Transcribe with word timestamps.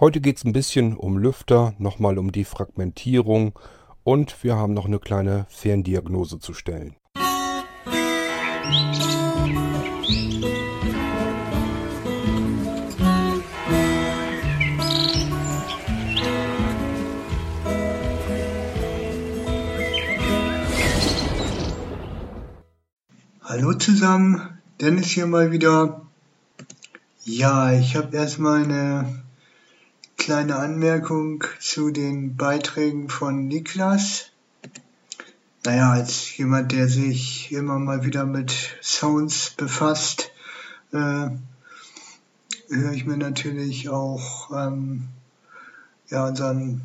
Heute 0.00 0.22
geht 0.22 0.38
es 0.38 0.44
ein 0.44 0.54
bisschen 0.54 0.96
um 0.96 1.18
Lüfter, 1.18 1.74
nochmal 1.76 2.16
um 2.16 2.32
die 2.32 2.46
Fragmentierung 2.46 3.52
und 4.02 4.42
wir 4.42 4.56
haben 4.56 4.72
noch 4.72 4.86
eine 4.86 4.98
kleine 4.98 5.44
Ferndiagnose 5.50 6.38
zu 6.38 6.54
stellen. 6.54 6.96
Hallo 23.42 23.74
zusammen, 23.74 24.60
Dennis 24.80 25.08
hier 25.08 25.26
mal 25.26 25.52
wieder. 25.52 26.00
Ja, 27.22 27.74
ich 27.74 27.96
habe 27.96 28.16
erstmal 28.16 28.64
eine 28.64 29.20
kleine 30.20 30.56
Anmerkung 30.56 31.44
zu 31.60 31.90
den 31.90 32.36
Beiträgen 32.36 33.08
von 33.08 33.48
Niklas. 33.48 34.26
Naja, 35.64 35.92
als 35.92 36.36
jemand, 36.36 36.72
der 36.72 36.88
sich 36.88 37.50
immer 37.52 37.78
mal 37.78 38.04
wieder 38.04 38.26
mit 38.26 38.54
Sounds 38.82 39.54
befasst, 39.56 40.30
äh, 40.92 41.30
höre 42.68 42.92
ich 42.92 43.06
mir 43.06 43.16
natürlich 43.16 43.88
auch 43.88 44.50
ähm, 44.54 45.08
ja, 46.08 46.26
unseren 46.26 46.82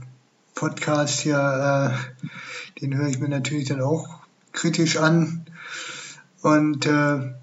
Podcast 0.54 1.20
hier, 1.20 1.91
äh, 1.91 2.79
den 2.79 2.95
höre 2.95 3.09
ich 3.09 3.20
mir 3.20 3.29
natürlich 3.29 3.67
dann 3.67 3.81
auch 3.81 4.21
kritisch 4.54 4.95
an 4.95 5.45
und 6.41 6.85
äh, 6.85 7.34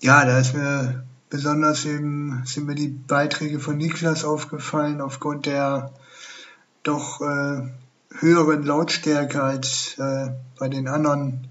ja, 0.00 0.24
da 0.24 0.38
ist 0.40 0.54
mir 0.54 1.04
besonders 1.32 1.86
eben 1.86 2.42
sind 2.44 2.66
mir 2.66 2.74
die 2.74 2.88
Beiträge 2.88 3.58
von 3.58 3.78
Niklas 3.78 4.22
aufgefallen 4.22 5.00
aufgrund 5.00 5.46
der 5.46 5.90
doch 6.82 7.22
äh, 7.22 7.70
höheren 8.18 8.64
Lautstärke 8.64 9.42
als 9.42 9.96
äh, 9.98 10.28
bei 10.58 10.68
den 10.68 10.88
anderen 10.88 11.48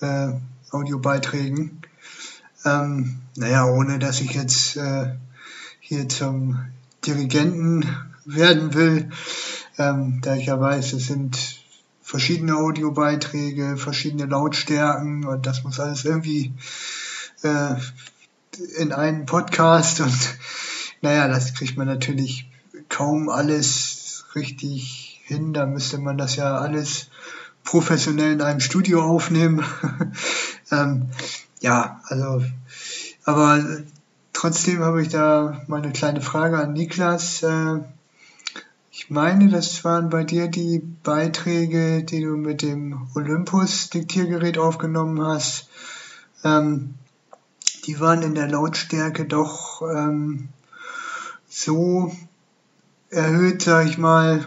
äh, 0.00 0.34
Audiobeiträgen. 0.70 1.82
Ähm, 2.64 3.18
naja, 3.34 3.66
ohne 3.66 3.98
dass 3.98 4.20
ich 4.20 4.34
jetzt 4.34 4.76
äh, 4.76 5.16
hier 5.80 6.08
zum 6.08 6.60
Dirigenten 7.04 7.84
werden 8.24 8.74
will, 8.74 9.10
ähm, 9.78 10.20
da 10.22 10.36
ich 10.36 10.46
ja 10.46 10.60
weiß, 10.60 10.92
es 10.92 11.08
sind 11.08 11.36
verschiedene 12.02 12.54
Audiobeiträge, 12.54 13.76
verschiedene 13.76 14.26
Lautstärken 14.26 15.26
und 15.26 15.46
das 15.46 15.64
muss 15.64 15.80
alles 15.80 16.04
irgendwie 16.04 16.54
äh, 17.42 17.74
in 18.78 18.92
einen 18.92 19.26
Podcast 19.26 20.00
und 20.00 20.38
naja, 21.02 21.28
das 21.28 21.54
kriegt 21.54 21.76
man 21.76 21.86
natürlich 21.86 22.50
kaum 22.88 23.28
alles 23.28 24.24
richtig 24.34 25.20
hin. 25.24 25.52
Da 25.52 25.66
müsste 25.66 25.98
man 25.98 26.18
das 26.18 26.36
ja 26.36 26.58
alles 26.58 27.08
professionell 27.64 28.32
in 28.32 28.42
einem 28.42 28.60
Studio 28.60 29.02
aufnehmen. 29.02 29.64
ähm, 30.70 31.08
ja, 31.60 32.00
also, 32.04 32.42
aber 33.24 33.64
trotzdem 34.32 34.80
habe 34.80 35.02
ich 35.02 35.08
da 35.08 35.62
mal 35.66 35.82
eine 35.82 35.92
kleine 35.92 36.20
Frage 36.20 36.58
an 36.58 36.72
Niklas. 36.72 37.42
Äh, 37.42 37.80
ich 38.90 39.10
meine, 39.10 39.48
das 39.48 39.84
waren 39.84 40.10
bei 40.10 40.24
dir 40.24 40.48
die 40.48 40.80
Beiträge, 41.02 42.02
die 42.02 42.22
du 42.22 42.36
mit 42.36 42.62
dem 42.62 43.08
Olympus-Diktiergerät 43.14 44.58
aufgenommen 44.58 45.22
hast. 45.22 45.68
Ähm, 46.44 46.94
die 47.90 47.98
waren 47.98 48.22
in 48.22 48.36
der 48.36 48.46
Lautstärke 48.46 49.24
doch 49.24 49.82
ähm, 49.82 50.48
so 51.48 52.14
erhöht, 53.10 53.62
sag 53.62 53.88
ich 53.88 53.98
mal, 53.98 54.46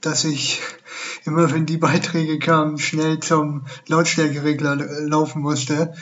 dass 0.00 0.22
ich 0.22 0.60
immer, 1.24 1.50
wenn 1.50 1.66
die 1.66 1.76
Beiträge 1.76 2.38
kamen, 2.38 2.78
schnell 2.78 3.18
zum 3.18 3.66
Lautstärkeregler 3.88 4.76
laufen 5.08 5.42
musste. 5.42 5.92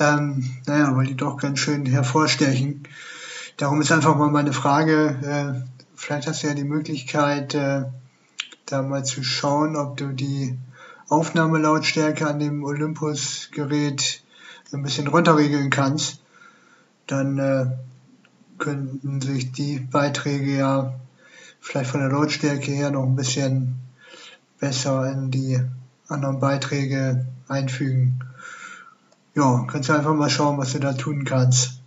Ähm, 0.00 0.50
naja, 0.66 0.96
weil 0.96 1.06
die 1.06 1.14
doch 1.14 1.36
ganz 1.36 1.60
schön 1.60 1.86
hervorstechen. 1.86 2.88
Darum 3.56 3.80
ist 3.80 3.92
einfach 3.92 4.16
mal 4.16 4.30
meine 4.30 4.52
Frage, 4.52 5.62
äh, 5.64 5.70
vielleicht 5.94 6.26
hast 6.26 6.42
du 6.42 6.48
ja 6.48 6.54
die 6.54 6.64
Möglichkeit, 6.64 7.54
äh, 7.54 7.84
da 8.66 8.82
mal 8.82 9.04
zu 9.04 9.22
schauen, 9.22 9.76
ob 9.76 9.96
du 9.96 10.08
die 10.08 10.58
Aufnahmelautstärke 11.08 12.26
an 12.26 12.40
dem 12.40 12.64
Olympus-Gerät 12.64 14.24
ein 14.72 14.82
bisschen 14.82 15.08
runterregeln 15.08 15.70
kannst. 15.70 16.20
Dann 17.06 17.38
äh, 17.38 17.66
könnten 18.58 19.20
sich 19.20 19.52
die 19.52 19.78
Beiträge 19.78 20.56
ja 20.56 20.94
vielleicht 21.60 21.90
von 21.90 22.00
der 22.00 22.10
Lautstärke 22.10 22.70
her 22.70 22.90
noch 22.90 23.04
ein 23.04 23.16
bisschen 23.16 23.76
besser 24.58 25.10
in 25.10 25.30
die 25.30 25.60
anderen 26.08 26.40
Beiträge 26.40 27.26
einfügen. 27.48 28.20
Ja, 29.34 29.64
kannst 29.68 29.88
du 29.88 29.92
einfach 29.92 30.14
mal 30.14 30.30
schauen, 30.30 30.58
was 30.58 30.72
du 30.72 30.80
da 30.80 30.92
tun 30.92 31.24
kannst. 31.24 31.80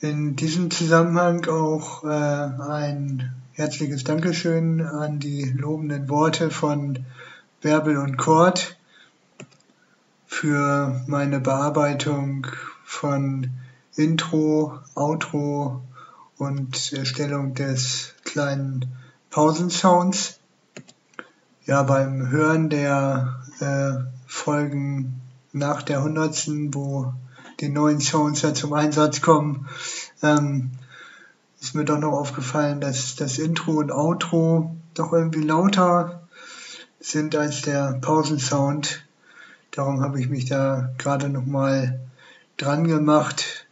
In 0.00 0.36
diesem 0.36 0.70
Zusammenhang 0.70 1.46
auch 1.46 2.04
äh, 2.04 2.08
ein 2.08 3.34
herzliches 3.52 4.04
Dankeschön 4.04 4.80
an 4.82 5.18
die 5.18 5.44
lobenden 5.44 6.08
Worte 6.08 6.50
von 6.50 7.04
Bärbel 7.60 7.96
und 7.96 8.16
Kort 8.16 8.75
für 10.36 11.00
meine 11.06 11.40
Bearbeitung 11.40 12.46
von 12.84 13.52
Intro, 13.94 14.78
Outro 14.94 15.80
und 16.36 16.92
Erstellung 16.92 17.54
des 17.54 18.12
kleinen 18.22 18.84
Pausensounds. 19.30 20.38
Ja, 21.64 21.84
beim 21.84 22.28
Hören 22.28 22.68
der 22.68 23.40
äh, 23.60 23.92
Folgen 24.26 25.22
nach 25.54 25.82
der 25.82 26.02
hundertsten, 26.02 26.74
wo 26.74 27.14
die 27.60 27.70
neuen 27.70 28.00
Sounds 28.00 28.42
ja 28.42 28.52
zum 28.52 28.74
Einsatz 28.74 29.22
kommen, 29.22 29.66
ähm, 30.22 30.72
ist 31.62 31.74
mir 31.74 31.86
doch 31.86 31.98
noch 31.98 32.12
aufgefallen, 32.12 32.82
dass 32.82 33.16
das 33.16 33.38
Intro 33.38 33.78
und 33.78 33.90
Outro 33.90 34.76
doch 34.92 35.14
irgendwie 35.14 35.44
lauter 35.44 36.28
sind 37.00 37.34
als 37.34 37.62
der 37.62 37.98
Pausensound. 38.02 39.05
Darum 39.76 40.00
habe 40.00 40.18
ich 40.18 40.30
mich 40.30 40.46
da 40.46 40.90
gerade 40.96 41.28
nochmal 41.28 42.00
dran 42.56 42.88
gemacht 42.88 43.66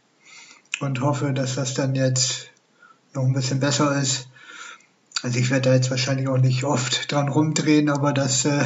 und 0.79 1.01
hoffe, 1.01 1.33
dass 1.33 1.55
das 1.55 1.73
dann 1.73 1.95
jetzt 1.95 2.51
noch 3.15 3.23
ein 3.23 3.33
bisschen 3.33 3.59
besser 3.59 3.99
ist. 3.99 4.29
Also 5.23 5.39
ich 5.39 5.49
werde 5.49 5.69
da 5.69 5.73
jetzt 5.73 5.89
wahrscheinlich 5.89 6.27
auch 6.27 6.37
nicht 6.37 6.63
oft 6.63 7.11
dran 7.11 7.27
rumdrehen, 7.27 7.89
aber 7.89 8.13
das 8.13 8.45
äh, 8.45 8.63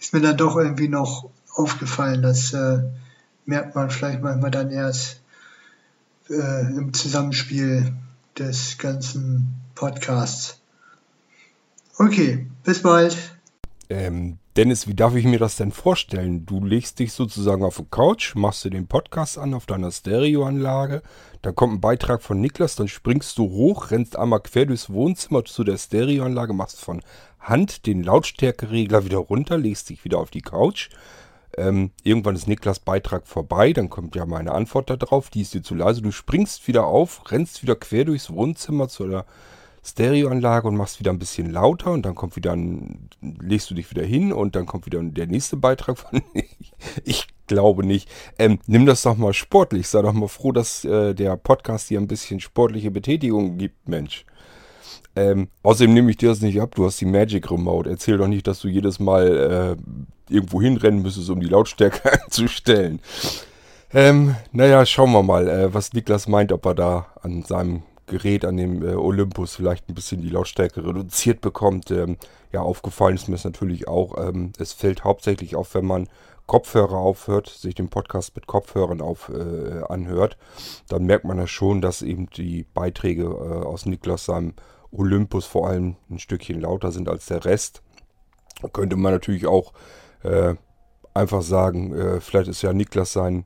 ist 0.00 0.12
mir 0.12 0.20
dann 0.20 0.36
doch 0.36 0.56
irgendwie 0.56 0.88
noch 0.88 1.30
aufgefallen, 1.54 2.22
dass 2.22 2.52
äh, 2.52 2.80
merkt 3.46 3.76
man 3.76 3.88
vielleicht 3.88 4.20
manchmal 4.20 4.50
dann 4.50 4.72
erst 4.72 5.20
äh, 6.28 6.76
im 6.76 6.92
Zusammenspiel 6.92 7.92
des 8.36 8.78
ganzen 8.78 9.54
Podcasts. 9.76 10.58
Okay, 11.98 12.48
bis 12.64 12.82
bald. 12.82 13.16
Ähm, 13.88 14.38
Dennis, 14.58 14.88
wie 14.88 14.94
darf 14.94 15.14
ich 15.14 15.24
mir 15.24 15.38
das 15.38 15.54
denn 15.54 15.70
vorstellen? 15.70 16.44
Du 16.44 16.64
legst 16.64 16.98
dich 16.98 17.12
sozusagen 17.12 17.62
auf 17.62 17.76
die 17.76 17.84
Couch, 17.88 18.34
machst 18.34 18.64
du 18.64 18.70
den 18.70 18.88
Podcast 18.88 19.38
an 19.38 19.54
auf 19.54 19.66
deiner 19.66 19.92
Stereoanlage, 19.92 21.02
da 21.42 21.52
kommt 21.52 21.74
ein 21.74 21.80
Beitrag 21.80 22.22
von 22.22 22.40
Niklas, 22.40 22.74
dann 22.74 22.88
springst 22.88 23.38
du 23.38 23.44
hoch, 23.44 23.92
rennst 23.92 24.18
einmal 24.18 24.40
quer 24.40 24.66
durchs 24.66 24.90
Wohnzimmer 24.90 25.44
zu 25.44 25.62
der 25.62 25.78
Stereoanlage, 25.78 26.54
machst 26.54 26.80
von 26.80 27.02
Hand 27.38 27.86
den 27.86 28.02
Lautstärkeregler 28.02 29.04
wieder 29.04 29.18
runter, 29.18 29.58
legst 29.58 29.90
dich 29.90 30.04
wieder 30.04 30.18
auf 30.18 30.30
die 30.30 30.42
Couch, 30.42 30.88
ähm, 31.56 31.92
irgendwann 32.02 32.34
ist 32.34 32.48
Niklas 32.48 32.80
Beitrag 32.80 33.28
vorbei, 33.28 33.72
dann 33.72 33.88
kommt 33.88 34.16
ja 34.16 34.26
meine 34.26 34.50
Antwort 34.50 34.90
darauf, 34.90 35.30
die 35.30 35.42
ist 35.42 35.54
dir 35.54 35.62
zu 35.62 35.76
leise. 35.76 36.02
Du 36.02 36.10
springst 36.10 36.66
wieder 36.66 36.84
auf, 36.84 37.30
rennst 37.30 37.62
wieder 37.62 37.76
quer 37.76 38.06
durchs 38.06 38.28
Wohnzimmer 38.28 38.88
zu 38.88 39.06
der 39.06 39.24
Stereoanlage 39.84 40.68
und 40.68 40.76
machst 40.76 41.00
wieder 41.00 41.12
ein 41.12 41.18
bisschen 41.18 41.50
lauter 41.50 41.92
und 41.92 42.04
dann 42.04 42.14
kommt 42.14 42.36
wieder 42.36 42.52
ein, 42.52 43.08
legst 43.20 43.70
du 43.70 43.74
dich 43.74 43.90
wieder 43.90 44.04
hin 44.04 44.32
und 44.32 44.56
dann 44.56 44.66
kommt 44.66 44.86
wieder 44.86 45.02
der 45.02 45.26
nächste 45.26 45.56
Beitrag 45.56 45.98
von 45.98 46.22
ich, 47.04 47.26
glaube 47.48 47.84
nicht. 47.84 48.08
Ähm, 48.38 48.60
nimm 48.66 48.86
das 48.86 49.02
doch 49.02 49.16
mal 49.16 49.32
sportlich, 49.32 49.88
sei 49.88 50.02
doch 50.02 50.12
mal 50.12 50.28
froh, 50.28 50.52
dass 50.52 50.84
äh, 50.84 51.14
der 51.14 51.36
Podcast 51.36 51.90
dir 51.90 51.98
ein 51.98 52.06
bisschen 52.06 52.38
sportliche 52.38 52.92
Betätigung 52.92 53.58
gibt, 53.58 53.88
Mensch. 53.88 54.24
Ähm, 55.16 55.48
außerdem 55.64 55.94
nehme 55.94 56.10
ich 56.10 56.18
dir 56.18 56.28
das 56.28 56.42
nicht 56.42 56.60
ab, 56.60 56.76
du 56.76 56.84
hast 56.84 57.00
die 57.00 57.06
Magic 57.06 57.50
Remote. 57.50 57.90
Erzähl 57.90 58.18
doch 58.18 58.28
nicht, 58.28 58.46
dass 58.46 58.60
du 58.60 58.68
jedes 58.68 59.00
Mal 59.00 59.76
äh, 60.28 60.32
irgendwo 60.32 60.62
hinrennen 60.62 61.02
müsstest, 61.02 61.30
um 61.30 61.40
die 61.40 61.48
Lautstärke 61.48 62.12
einzustellen. 62.24 63.00
Ähm, 63.92 64.36
naja, 64.52 64.84
schauen 64.86 65.12
wir 65.12 65.22
mal, 65.22 65.48
äh, 65.48 65.74
was 65.74 65.92
Niklas 65.92 66.28
meint, 66.28 66.52
ob 66.52 66.66
er 66.66 66.74
da 66.74 67.06
an 67.22 67.42
seinem 67.42 67.82
Gerät 68.08 68.44
an 68.44 68.56
dem 68.56 68.82
äh, 68.82 68.94
Olympus 68.94 69.54
vielleicht 69.54 69.88
ein 69.88 69.94
bisschen 69.94 70.20
die 70.20 70.30
Lautstärke 70.30 70.84
reduziert 70.84 71.40
bekommt. 71.40 71.90
Ähm, 71.90 72.16
ja, 72.52 72.60
aufgefallen 72.60 73.14
ist 73.14 73.28
mir 73.28 73.36
es 73.36 73.44
natürlich 73.44 73.88
auch. 73.88 74.16
Ähm, 74.18 74.52
es 74.58 74.72
fällt 74.72 75.04
hauptsächlich 75.04 75.54
auf, 75.56 75.74
wenn 75.74 75.86
man 75.86 76.08
Kopfhörer 76.46 76.96
aufhört, 76.96 77.48
sich 77.48 77.74
den 77.74 77.90
Podcast 77.90 78.34
mit 78.34 78.46
Kopfhörern 78.46 79.02
auf, 79.02 79.28
äh, 79.28 79.82
anhört, 79.86 80.38
dann 80.88 81.04
merkt 81.04 81.26
man 81.26 81.36
ja 81.36 81.46
schon, 81.46 81.82
dass 81.82 82.00
eben 82.00 82.30
die 82.30 82.64
Beiträge 82.64 83.24
äh, 83.24 83.64
aus 83.64 83.84
Niklas 83.84 84.24
seinem 84.24 84.54
Olympus 84.90 85.44
vor 85.44 85.68
allem 85.68 85.96
ein 86.08 86.18
Stückchen 86.18 86.62
lauter 86.62 86.90
sind 86.90 87.10
als 87.10 87.26
der 87.26 87.44
Rest. 87.44 87.82
Könnte 88.72 88.96
man 88.96 89.12
natürlich 89.12 89.46
auch 89.46 89.74
äh, 90.22 90.54
einfach 91.12 91.42
sagen, 91.42 91.94
äh, 91.94 92.20
vielleicht 92.20 92.48
ist 92.48 92.62
ja 92.62 92.72
Niklas 92.72 93.12
sein 93.12 93.44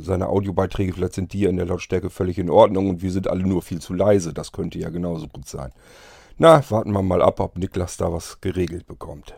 seine 0.00 0.28
Audiobeiträge, 0.28 0.92
vielleicht 0.92 1.14
sind 1.14 1.32
die 1.32 1.44
in 1.44 1.56
der 1.56 1.66
Lautstärke 1.66 2.10
völlig 2.10 2.38
in 2.38 2.50
Ordnung 2.50 2.88
und 2.88 3.02
wir 3.02 3.10
sind 3.10 3.28
alle 3.28 3.46
nur 3.46 3.62
viel 3.62 3.80
zu 3.80 3.94
leise. 3.94 4.32
Das 4.32 4.52
könnte 4.52 4.78
ja 4.78 4.90
genauso 4.90 5.28
gut 5.28 5.48
sein. 5.48 5.72
Na, 6.36 6.62
warten 6.70 6.92
wir 6.92 7.02
mal 7.02 7.22
ab, 7.22 7.40
ob 7.40 7.58
Niklas 7.58 7.96
da 7.96 8.12
was 8.12 8.40
geregelt 8.40 8.86
bekommt. 8.86 9.34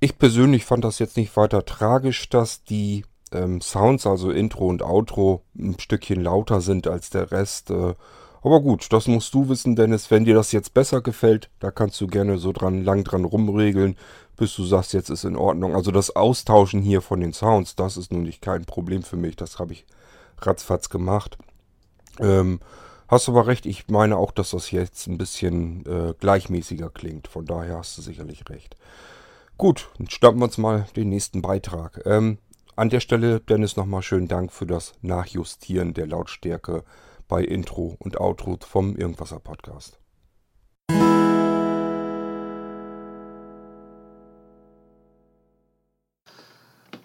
Ich 0.00 0.18
persönlich 0.18 0.64
fand 0.64 0.84
das 0.84 0.98
jetzt 0.98 1.18
nicht 1.18 1.36
weiter 1.36 1.66
tragisch, 1.66 2.28
dass 2.30 2.64
die 2.64 3.04
ähm, 3.32 3.60
Sounds, 3.60 4.06
also 4.06 4.30
Intro 4.30 4.66
und 4.66 4.82
Outro, 4.82 5.42
ein 5.58 5.78
Stückchen 5.78 6.22
lauter 6.22 6.62
sind 6.62 6.86
als 6.86 7.10
der 7.10 7.30
Rest. 7.30 7.70
Äh, 7.70 7.94
aber 8.42 8.60
gut, 8.60 8.90
das 8.92 9.06
musst 9.06 9.34
du 9.34 9.50
wissen, 9.50 9.76
Dennis. 9.76 10.10
Wenn 10.10 10.24
dir 10.24 10.34
das 10.34 10.52
jetzt 10.52 10.72
besser 10.72 11.02
gefällt, 11.02 11.50
da 11.58 11.70
kannst 11.70 12.00
du 12.00 12.06
gerne 12.06 12.38
so 12.38 12.52
dran, 12.52 12.82
lang 12.82 13.04
dran 13.04 13.26
rumregeln 13.26 13.96
bis 14.40 14.56
du 14.56 14.64
sagst, 14.64 14.94
jetzt 14.94 15.10
ist 15.10 15.24
in 15.24 15.36
Ordnung. 15.36 15.76
Also 15.76 15.90
das 15.90 16.16
Austauschen 16.16 16.80
hier 16.80 17.02
von 17.02 17.20
den 17.20 17.34
Sounds, 17.34 17.76
das 17.76 17.98
ist 17.98 18.10
nun 18.10 18.22
nicht 18.22 18.40
kein 18.40 18.64
Problem 18.64 19.02
für 19.02 19.18
mich. 19.18 19.36
Das 19.36 19.58
habe 19.58 19.74
ich 19.74 19.84
ratzfatz 20.38 20.88
gemacht. 20.88 21.36
Ähm, 22.18 22.60
hast 23.06 23.28
aber 23.28 23.46
recht, 23.46 23.66
ich 23.66 23.88
meine 23.88 24.16
auch, 24.16 24.32
dass 24.32 24.52
das 24.52 24.70
jetzt 24.70 25.06
ein 25.08 25.18
bisschen 25.18 25.84
äh, 25.84 26.14
gleichmäßiger 26.18 26.88
klingt. 26.88 27.28
Von 27.28 27.44
daher 27.44 27.76
hast 27.76 27.98
du 27.98 28.02
sicherlich 28.02 28.48
recht. 28.48 28.76
Gut, 29.58 29.90
dann 29.98 30.08
starten 30.08 30.38
wir 30.38 30.46
uns 30.46 30.56
mal 30.56 30.86
den 30.96 31.10
nächsten 31.10 31.42
Beitrag. 31.42 32.00
Ähm, 32.06 32.38
an 32.76 32.88
der 32.88 33.00
Stelle, 33.00 33.40
Dennis, 33.40 33.76
nochmal 33.76 34.00
schönen 34.00 34.28
Dank 34.28 34.52
für 34.52 34.64
das 34.64 34.94
Nachjustieren 35.02 35.92
der 35.92 36.06
Lautstärke 36.06 36.82
bei 37.28 37.44
Intro 37.44 37.94
und 37.98 38.18
Outro 38.18 38.56
vom 38.66 38.96
Irgendwasser 38.96 39.38
Podcast. 39.38 39.98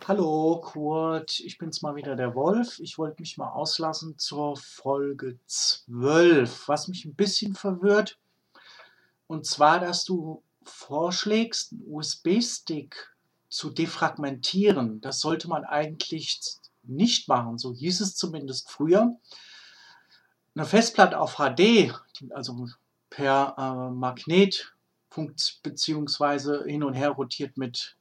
Hallo 0.07 0.61
Kurt, 0.63 1.39
ich 1.39 1.57
bin's 1.57 1.81
mal 1.81 1.95
wieder 1.95 2.15
der 2.15 2.35
Wolf. 2.35 2.79
Ich 2.79 2.99
wollte 2.99 3.23
mich 3.23 3.39
mal 3.39 3.49
auslassen 3.49 4.19
zur 4.19 4.55
Folge 4.55 5.39
12, 5.47 6.67
was 6.67 6.87
mich 6.87 7.05
ein 7.05 7.15
bisschen 7.15 7.55
verwirrt. 7.55 8.19
Und 9.25 9.47
zwar, 9.47 9.79
dass 9.79 10.05
du 10.05 10.43
vorschlägst, 10.61 11.71
einen 11.71 11.85
USB-Stick 11.87 13.15
zu 13.49 13.71
defragmentieren. 13.71 15.01
Das 15.01 15.21
sollte 15.21 15.47
man 15.47 15.63
eigentlich 15.63 16.39
nicht 16.83 17.27
machen, 17.27 17.57
so 17.57 17.73
hieß 17.73 18.01
es 18.01 18.15
zumindest 18.15 18.69
früher. 18.69 19.17
Eine 20.53 20.65
Festplatte 20.67 21.19
auf 21.19 21.37
HD, 21.37 21.95
also 22.29 22.67
per 23.09 23.55
äh, 23.57 23.91
Magnet 23.91 24.71
beziehungsweise 25.63 26.63
hin 26.65 26.83
und 26.83 26.93
her 26.93 27.09
rotiert 27.09 27.57
mit 27.57 27.97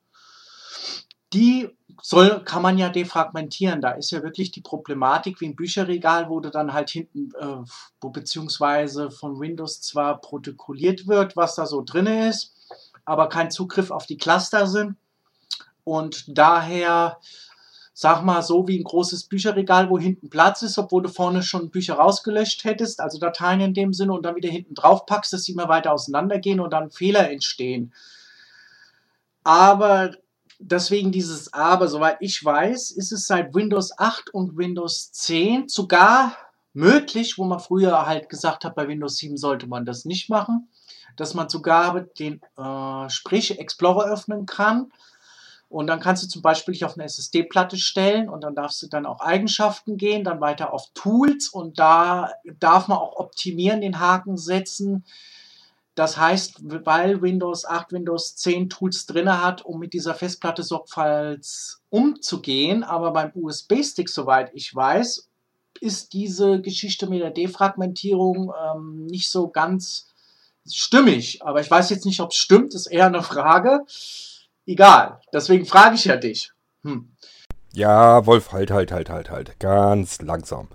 die 1.35 1.69
soll, 2.01 2.43
kann 2.45 2.63
man 2.63 2.79
ja 2.79 2.89
defragmentieren. 2.89 3.81
Da 3.81 3.93
ist 3.93 4.11
ja 4.11 4.23
wirklich 4.23 4.51
die 4.53 4.61
Problematik 4.61 5.41
wie 5.41 5.47
ein 5.47 5.57
Bücherregal, 5.57 6.29
wo 6.29 6.41
du 6.41 6.51
dann 6.51 6.73
halt 6.73 6.91
hinten, 6.91 7.31
äh, 7.39 7.65
wo 8.01 8.11
beziehungsweise 8.11 9.11
von 9.11 9.41
Windows 9.41 9.81
zwar 9.81 10.21
protokolliert 10.21 11.07
wird, 11.07 11.37
was 11.37 11.55
da 11.55 11.67
so 11.67 11.83
drin 11.83 12.07
ist, 12.07 12.55
aber 13.05 13.29
kein 13.29 13.51
Zugriff 13.51 13.91
auf 13.91 14.07
die 14.07 14.17
Cluster 14.17 14.67
sind. 14.67 14.97
Und 15.85 16.25
daher, 16.29 17.19
sag 17.93 18.23
mal, 18.23 18.43
so 18.43 18.67
wie 18.67 18.79
ein 18.79 18.85
großes 18.85 19.25
Bücherregal, 19.25 19.91
wo 19.91 19.99
hinten 19.99 20.31
Platz 20.31 20.63
ist, 20.63 20.79
obwohl 20.79 21.03
du 21.03 21.09
vorne 21.11 21.43
schon 21.43 21.71
Bücher 21.71 21.95
rausgelöscht 21.95 22.65
hättest, 22.65 23.01
also 23.01 23.19
Dateien 23.19 23.61
in 23.61 23.75
dem 23.75 23.93
Sinne, 23.93 24.15
und 24.15 24.25
dann 24.25 24.37
wieder 24.37 24.49
hinten 24.49 24.75
drauf 24.75 25.05
packst, 25.07 25.33
dass 25.33 25.45
sie 25.45 25.53
immer 25.53 25.69
weiter 25.69 25.93
auseinandergehen 25.93 26.61
und 26.61 26.73
dann 26.73 26.91
Fehler 26.91 27.31
entstehen. 27.31 27.93
Aber 29.43 30.13
deswegen 30.59 31.13
dieses 31.13 31.53
Aber, 31.53 31.89
soweit 31.89 32.17
ich 32.21 32.45
weiß, 32.45 32.91
ist 32.93 33.13
es 33.13 33.27
seit 33.27 33.55
Windows 33.55 33.99
8 33.99 34.33
und 34.33 34.57
Windows 34.57 35.13
10 35.13 35.69
sogar 35.69 36.37
möglich, 36.73 37.39
wo 37.39 37.45
man 37.45 37.61
früher 37.61 38.07
halt 38.07 38.29
gesagt 38.29 38.65
hat, 38.65 38.75
bei 38.75 38.89
Windows 38.89 39.17
7 39.17 39.37
sollte 39.37 39.67
man 39.67 39.85
das 39.85 40.05
nicht 40.05 40.29
machen, 40.29 40.69
dass 41.17 41.35
man 41.35 41.49
sogar 41.49 42.01
den 42.19 42.41
äh, 42.57 43.09
Sprich 43.09 43.59
Explorer 43.59 44.13
öffnen 44.13 44.47
kann. 44.47 44.93
Und 45.69 45.89
dann 45.89 45.99
kannst 45.99 46.23
du 46.23 46.29
zum 46.29 46.43
Beispiel 46.43 46.73
dich 46.73 46.85
auf 46.85 46.95
eine 46.95 47.05
SSD-Platte 47.05 47.77
stellen 47.79 48.29
und 48.29 48.43
dann 48.43 48.55
darfst 48.55 48.81
du 48.83 48.87
dann 48.87 49.07
auch 49.07 49.21
Eigenschaften 49.21 49.97
gehen, 49.97 50.23
dann 50.23 50.41
weiter 50.41 50.73
auf 50.73 50.91
Tools 50.95 51.49
und 51.49 51.79
da 51.79 52.31
darf 52.61 52.87
man 52.87 52.99
auch 52.99 53.17
optimieren, 53.17 53.81
den 53.81 53.99
Haken 53.99 54.37
setzen 54.37 55.05
das 55.95 56.17
heißt, 56.17 56.57
weil 56.85 57.23
Windows 57.23 57.65
8, 57.65 57.93
Windows 57.93 58.35
10 58.37 58.69
Tools 58.69 59.07
drin 59.07 59.31
hat, 59.31 59.65
um 59.65 59.79
mit 59.79 59.93
dieser 59.93 60.15
Festplatte 60.15 60.63
sorgfalts 60.63 61.83
umzugehen, 61.89 62.83
aber 62.83 63.13
beim 63.13 63.31
USB-Stick, 63.35 64.09
soweit 64.09 64.51
ich 64.55 64.75
weiß, 64.75 65.29
ist 65.81 66.13
diese 66.13 66.61
Geschichte 66.61 67.09
mit 67.09 67.21
der 67.21 67.31
Defragmentierung 67.31 68.53
ähm, 68.53 69.07
nicht 69.07 69.31
so 69.31 69.49
ganz 69.49 70.09
stimmig. 70.69 71.45
Aber 71.45 71.61
ich 71.61 71.71
weiß 71.71 71.91
jetzt 71.91 72.07
nicht, 72.07 72.21
ob 72.21 72.31
es 72.31 72.37
stimmt, 72.37 72.75
ist 72.75 72.87
eher 72.87 73.07
eine 73.07 73.23
Frage. 73.23 73.81
Egal, 74.67 75.21
deswegen 75.33 75.67
frage 75.67 75.95
ich 75.95 76.07
ja 76.07 76.17
dich. 76.17 76.53
Hm. 76.83 77.15
Ja, 77.73 78.25
Wolf, 78.27 78.53
halt, 78.53 78.71
halt, 78.71 78.93
halt, 78.93 79.11
halt, 79.11 79.31
halt. 79.31 79.61
Ganz 79.61 80.21
langsam. 80.23 80.69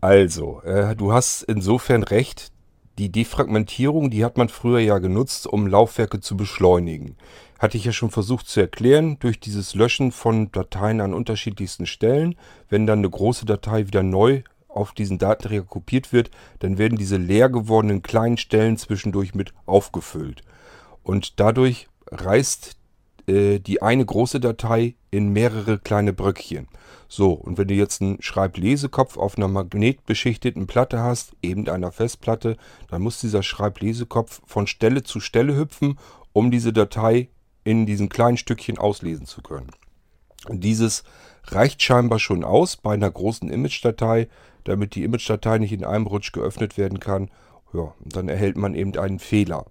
Also, 0.00 0.62
äh, 0.62 0.96
du 0.96 1.12
hast 1.12 1.42
insofern 1.42 2.02
recht, 2.02 2.50
die 3.00 3.10
Defragmentierung, 3.10 4.10
die 4.10 4.26
hat 4.26 4.36
man 4.36 4.50
früher 4.50 4.80
ja 4.80 4.98
genutzt, 4.98 5.46
um 5.46 5.66
Laufwerke 5.66 6.20
zu 6.20 6.36
beschleunigen. 6.36 7.16
Hatte 7.58 7.78
ich 7.78 7.84
ja 7.86 7.92
schon 7.92 8.10
versucht 8.10 8.46
zu 8.46 8.60
erklären, 8.60 9.18
durch 9.20 9.40
dieses 9.40 9.74
Löschen 9.74 10.12
von 10.12 10.52
Dateien 10.52 11.00
an 11.00 11.14
unterschiedlichsten 11.14 11.86
Stellen. 11.86 12.34
Wenn 12.68 12.86
dann 12.86 12.98
eine 12.98 13.08
große 13.08 13.46
Datei 13.46 13.86
wieder 13.86 14.02
neu 14.02 14.42
auf 14.68 14.92
diesen 14.92 15.16
Datenträger 15.16 15.64
kopiert 15.64 16.12
wird, 16.12 16.30
dann 16.58 16.76
werden 16.76 16.98
diese 16.98 17.16
leer 17.16 17.48
gewordenen 17.48 18.02
kleinen 18.02 18.36
Stellen 18.36 18.76
zwischendurch 18.76 19.34
mit 19.34 19.54
aufgefüllt. 19.64 20.42
Und 21.02 21.40
dadurch 21.40 21.88
reißt 22.10 22.76
die 23.28 23.82
eine 23.82 24.04
große 24.04 24.40
Datei 24.40 24.94
in 25.10 25.32
mehrere 25.32 25.78
kleine 25.78 26.12
Bröckchen. 26.12 26.68
So, 27.08 27.32
und 27.32 27.58
wenn 27.58 27.68
du 27.68 27.74
jetzt 27.74 28.00
einen 28.00 28.22
Schreiblesekopf 28.22 29.16
auf 29.16 29.36
einer 29.36 29.48
magnetbeschichteten 29.48 30.66
Platte 30.66 31.00
hast, 31.00 31.32
eben 31.42 31.68
einer 31.68 31.90
Festplatte, 31.90 32.56
dann 32.88 33.02
muss 33.02 33.20
dieser 33.20 33.42
Schreiblesekopf 33.42 34.40
von 34.46 34.66
Stelle 34.68 35.02
zu 35.02 35.18
Stelle 35.18 35.56
hüpfen, 35.56 35.98
um 36.32 36.52
diese 36.52 36.72
Datei 36.72 37.28
in 37.64 37.84
diesen 37.84 38.08
kleinen 38.08 38.36
Stückchen 38.36 38.78
auslesen 38.78 39.26
zu 39.26 39.42
können. 39.42 39.70
Dieses 40.48 41.02
reicht 41.48 41.82
scheinbar 41.82 42.18
schon 42.20 42.44
aus 42.44 42.76
bei 42.76 42.94
einer 42.94 43.10
großen 43.10 43.50
Image-Datei, 43.50 44.28
damit 44.64 44.94
die 44.94 45.04
Image-Datei 45.04 45.58
nicht 45.58 45.72
in 45.72 45.84
einem 45.84 46.06
Rutsch 46.06 46.32
geöffnet 46.32 46.78
werden 46.78 47.00
kann. 47.00 47.30
Ja, 47.72 47.92
dann 48.04 48.28
erhält 48.28 48.56
man 48.56 48.74
eben 48.74 48.96
einen 48.96 49.18
Fehler. 49.18 49.66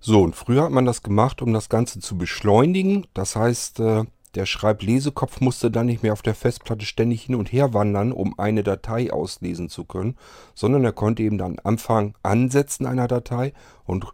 So, 0.00 0.22
und 0.22 0.34
früher 0.34 0.64
hat 0.64 0.70
man 0.70 0.86
das 0.86 1.02
gemacht, 1.02 1.42
um 1.42 1.52
das 1.52 1.68
Ganze 1.68 2.00
zu 2.00 2.16
beschleunigen. 2.16 3.06
Das 3.12 3.36
heißt, 3.36 3.80
äh, 3.80 4.04
der 4.34 4.46
Schreiblesekopf 4.46 5.40
musste 5.40 5.70
dann 5.70 5.86
nicht 5.86 6.02
mehr 6.02 6.12
auf 6.12 6.22
der 6.22 6.34
Festplatte 6.34 6.86
ständig 6.86 7.22
hin 7.22 7.34
und 7.34 7.52
her 7.52 7.74
wandern, 7.74 8.12
um 8.12 8.38
eine 8.38 8.62
Datei 8.62 9.12
auslesen 9.12 9.68
zu 9.68 9.84
können, 9.84 10.16
sondern 10.54 10.84
er 10.84 10.92
konnte 10.92 11.22
eben 11.22 11.36
dann 11.36 11.58
Anfang 11.58 12.14
ansetzen 12.22 12.86
einer 12.86 13.08
Datei 13.08 13.52
und 13.84 14.06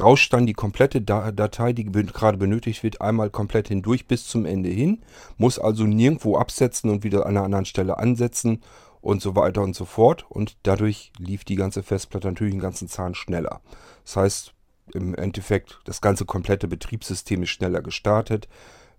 rauscht 0.00 0.32
dann 0.32 0.46
die 0.46 0.54
komplette 0.54 1.00
Datei, 1.02 1.72
die 1.72 1.84
gerade 1.84 2.38
benötigt 2.38 2.82
wird, 2.82 3.00
einmal 3.00 3.30
komplett 3.30 3.68
hindurch 3.68 4.06
bis 4.06 4.26
zum 4.26 4.46
Ende 4.46 4.70
hin, 4.70 5.02
muss 5.36 5.58
also 5.58 5.84
nirgendwo 5.84 6.36
absetzen 6.36 6.90
und 6.90 7.04
wieder 7.04 7.26
an 7.26 7.36
einer 7.36 7.44
anderen 7.44 7.64
Stelle 7.64 7.98
ansetzen 7.98 8.62
und 9.00 9.22
so 9.22 9.36
weiter 9.36 9.62
und 9.62 9.76
so 9.76 9.84
fort. 9.84 10.24
Und 10.28 10.56
dadurch 10.62 11.12
lief 11.18 11.44
die 11.44 11.56
ganze 11.56 11.82
Festplatte 11.82 12.28
natürlich 12.28 12.54
einen 12.54 12.62
ganzen 12.62 12.88
Zahn 12.88 13.14
schneller. 13.14 13.60
Das 14.04 14.16
heißt, 14.16 14.53
im 14.92 15.14
Endeffekt, 15.14 15.80
das 15.84 16.00
ganze 16.00 16.24
komplette 16.24 16.68
Betriebssystem 16.68 17.42
ist 17.42 17.50
schneller 17.50 17.82
gestartet. 17.82 18.48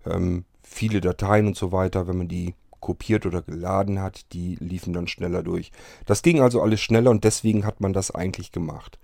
Ähm, 0.04 0.44
viele 0.62 1.00
Dateien 1.00 1.46
und 1.46 1.56
so 1.56 1.72
weiter, 1.72 2.08
wenn 2.08 2.18
man 2.18 2.28
die 2.28 2.54
kopiert 2.80 3.26
oder 3.26 3.42
geladen 3.42 4.00
hat, 4.00 4.32
die 4.32 4.56
liefen 4.60 4.92
dann 4.92 5.08
schneller 5.08 5.42
durch. 5.42 5.72
Das 6.04 6.22
ging 6.22 6.40
also 6.40 6.62
alles 6.62 6.80
schneller 6.80 7.10
und 7.10 7.24
deswegen 7.24 7.66
hat 7.66 7.80
man 7.80 7.92
das 7.92 8.12
eigentlich 8.12 8.52
gemacht. 8.52 8.98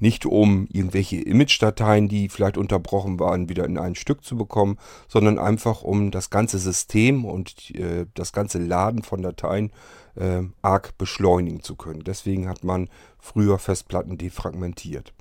Nicht 0.00 0.26
um 0.26 0.66
irgendwelche 0.72 1.20
Image-Dateien, 1.20 2.08
die 2.08 2.28
vielleicht 2.28 2.56
unterbrochen 2.56 3.20
waren, 3.20 3.48
wieder 3.48 3.64
in 3.64 3.78
ein 3.78 3.94
Stück 3.94 4.24
zu 4.24 4.36
bekommen, 4.36 4.78
sondern 5.06 5.38
einfach 5.38 5.82
um 5.82 6.10
das 6.10 6.30
ganze 6.30 6.58
System 6.58 7.24
und 7.24 7.74
äh, 7.76 8.06
das 8.14 8.32
ganze 8.32 8.58
Laden 8.58 9.02
von 9.02 9.22
Dateien 9.22 9.70
äh, 10.16 10.42
arg 10.62 10.96
beschleunigen 10.98 11.62
zu 11.62 11.76
können. 11.76 12.02
Deswegen 12.04 12.48
hat 12.48 12.64
man 12.64 12.88
früher 13.18 13.58
Festplatten 13.58 14.18
defragmentiert. 14.18 15.12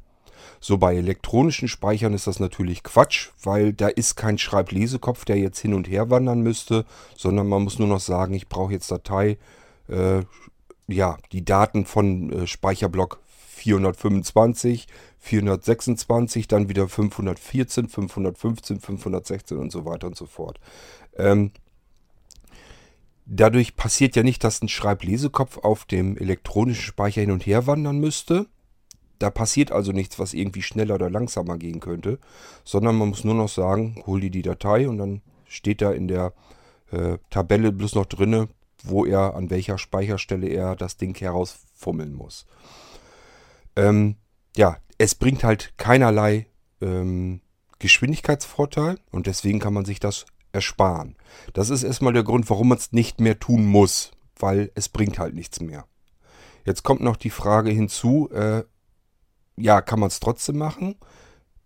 So 0.60 0.78
bei 0.78 0.96
elektronischen 0.96 1.68
Speichern 1.68 2.14
ist 2.14 2.28
das 2.28 2.40
natürlich 2.40 2.84
Quatsch, 2.84 3.30
weil 3.44 3.74
da 3.74 3.88
ist 3.88 4.16
kein 4.16 4.38
Schreiblesekopf, 4.38 5.26
der 5.26 5.38
jetzt 5.38 5.60
hin 5.60 5.74
und 5.74 5.88
her 5.88 6.10
wandern 6.10 6.42
müsste, 6.42 6.86
sondern 7.16 7.48
man 7.48 7.64
muss 7.64 7.80
nur 7.80 7.88
noch 7.88 8.00
sagen, 8.00 8.34
ich 8.34 8.48
brauche 8.48 8.74
jetzt 8.74 8.92
Datei, 8.92 9.38
äh, 9.88 10.22
ja, 10.88 11.18
die 11.32 11.44
Daten 11.44 11.86
von 11.86 12.32
äh, 12.32 12.48
Speicherblock 12.48 13.20
425, 13.28 14.88
426, 15.20 16.48
dann 16.48 16.70
wieder 16.70 16.88
514, 16.88 17.90
515, 17.90 18.80
516 18.80 19.58
und 19.58 19.72
so 19.72 19.86
weiter 19.86 20.08
und 20.08 20.16
so 20.16 20.26
fort. 20.26 20.60
Ähm, 21.18 21.52
dadurch 23.26 23.76
passiert 23.76 24.16
ja 24.16 24.24
nicht, 24.24 24.44
dass 24.44 24.62
ein 24.62 24.70
Schreiblesekopf 24.70 25.58
auf 25.58 25.86
dem 25.86 26.18
elektronischen 26.18 26.84
Speicher 26.84 27.22
hin 27.22 27.32
und 27.32 27.46
her 27.46 27.68
wandern 27.68 28.00
müsste. 28.00 28.48
Da 29.20 29.30
passiert 29.30 29.72
also 29.72 29.92
nichts, 29.92 30.20
was 30.20 30.34
irgendwie 30.34 30.62
schneller 30.62 30.96
oder 30.96 31.10
langsamer 31.10 31.58
gehen 31.58 31.80
könnte, 31.80 32.20
sondern 32.64 32.98
man 32.98 33.10
muss 33.10 33.24
nur 33.24 33.34
noch 33.34 33.50
sagen, 33.50 34.04
hol 34.06 34.22
dir 34.22 34.30
die 34.30 34.42
Datei 34.42 34.88
und 34.88 34.98
dann 34.98 35.22
steht 35.46 35.82
da 35.82 35.92
in 35.92 36.08
der 36.08 36.34
äh, 36.92 37.18
Tabelle 37.30 37.72
bloß 37.72 37.96
noch 37.96 38.06
drinne, 38.06 38.50
wo 38.84 39.06
er 39.06 39.36
an 39.36 39.50
welcher 39.50 39.78
Speicherstelle 39.78 40.48
er 40.48 40.76
das 40.76 40.98
Ding 40.98 41.18
herausfummeln 41.18 42.14
muss. 42.14 42.46
Ähm, 43.76 44.16
ja, 44.56 44.78
es 44.98 45.16
bringt 45.16 45.44
halt 45.44 45.74
keinerlei 45.78 46.48
ähm, 46.82 47.42
Geschwindigkeitsvorteil 47.80 49.00
und 49.12 49.28
deswegen 49.28 49.60
kann 49.60 49.74
man 49.74 49.86
sich 49.86 50.00
das 50.00 50.26
ersparen. 50.52 51.16
Das 51.54 51.70
ist 51.70 51.84
erstmal 51.84 52.14
der 52.14 52.24
Grund, 52.24 52.50
warum 52.50 52.70
man 52.70 52.78
es 52.78 52.92
nicht 52.92 53.20
mehr 53.20 53.40
tun 53.40 53.66
muss, 53.66 54.12
weil 54.38 54.72
es 54.76 54.90
bringt 54.90 55.20
halt 55.20 55.36
nichts 55.36 55.60
mehr. 55.60 55.86
Jetzt 56.66 56.84
kommt 56.84 57.02
noch 57.02 57.16
die 57.16 57.30
Frage 57.30 57.72
hinzu, 57.72 58.30
äh, 58.32 58.64
ja, 59.58 59.82
kann 59.82 60.00
man 60.00 60.08
es 60.08 60.20
trotzdem 60.20 60.58
machen? 60.58 60.96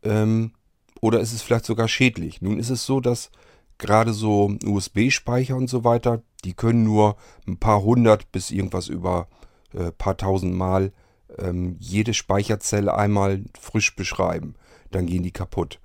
Ähm, 0.04 0.54
oder 1.02 1.20
ist 1.20 1.34
es 1.34 1.42
vielleicht 1.42 1.66
sogar 1.66 1.88
schädlich? 1.88 2.42
Nun 2.42 2.60
ist 2.60 2.70
es 2.70 2.86
so, 2.86 3.00
dass 3.00 3.32
gerade 3.78 4.14
so 4.14 4.56
USB-Speicher 4.64 5.56
und 5.56 5.70
so 5.70 5.84
weiter, 5.84 6.22
die 6.44 6.54
können 6.54 6.84
nur 6.84 7.18
ein 7.48 7.58
paar 7.58 7.82
hundert 7.82 8.32
bis 8.32 8.52
irgendwas 8.52 8.88
über 8.88 9.28
äh, 9.74 9.92
paar 9.92 10.18
tausend 10.18 10.54
Mal 10.56 10.94
ähm, 11.38 11.76
jede 11.80 12.14
Speicherzelle 12.14 12.94
einmal 12.94 13.44
frisch 13.60 13.96
beschreiben. 13.96 14.56
Dann 14.92 15.08
gehen 15.08 15.24
die 15.24 15.32
kaputt. 15.32 15.80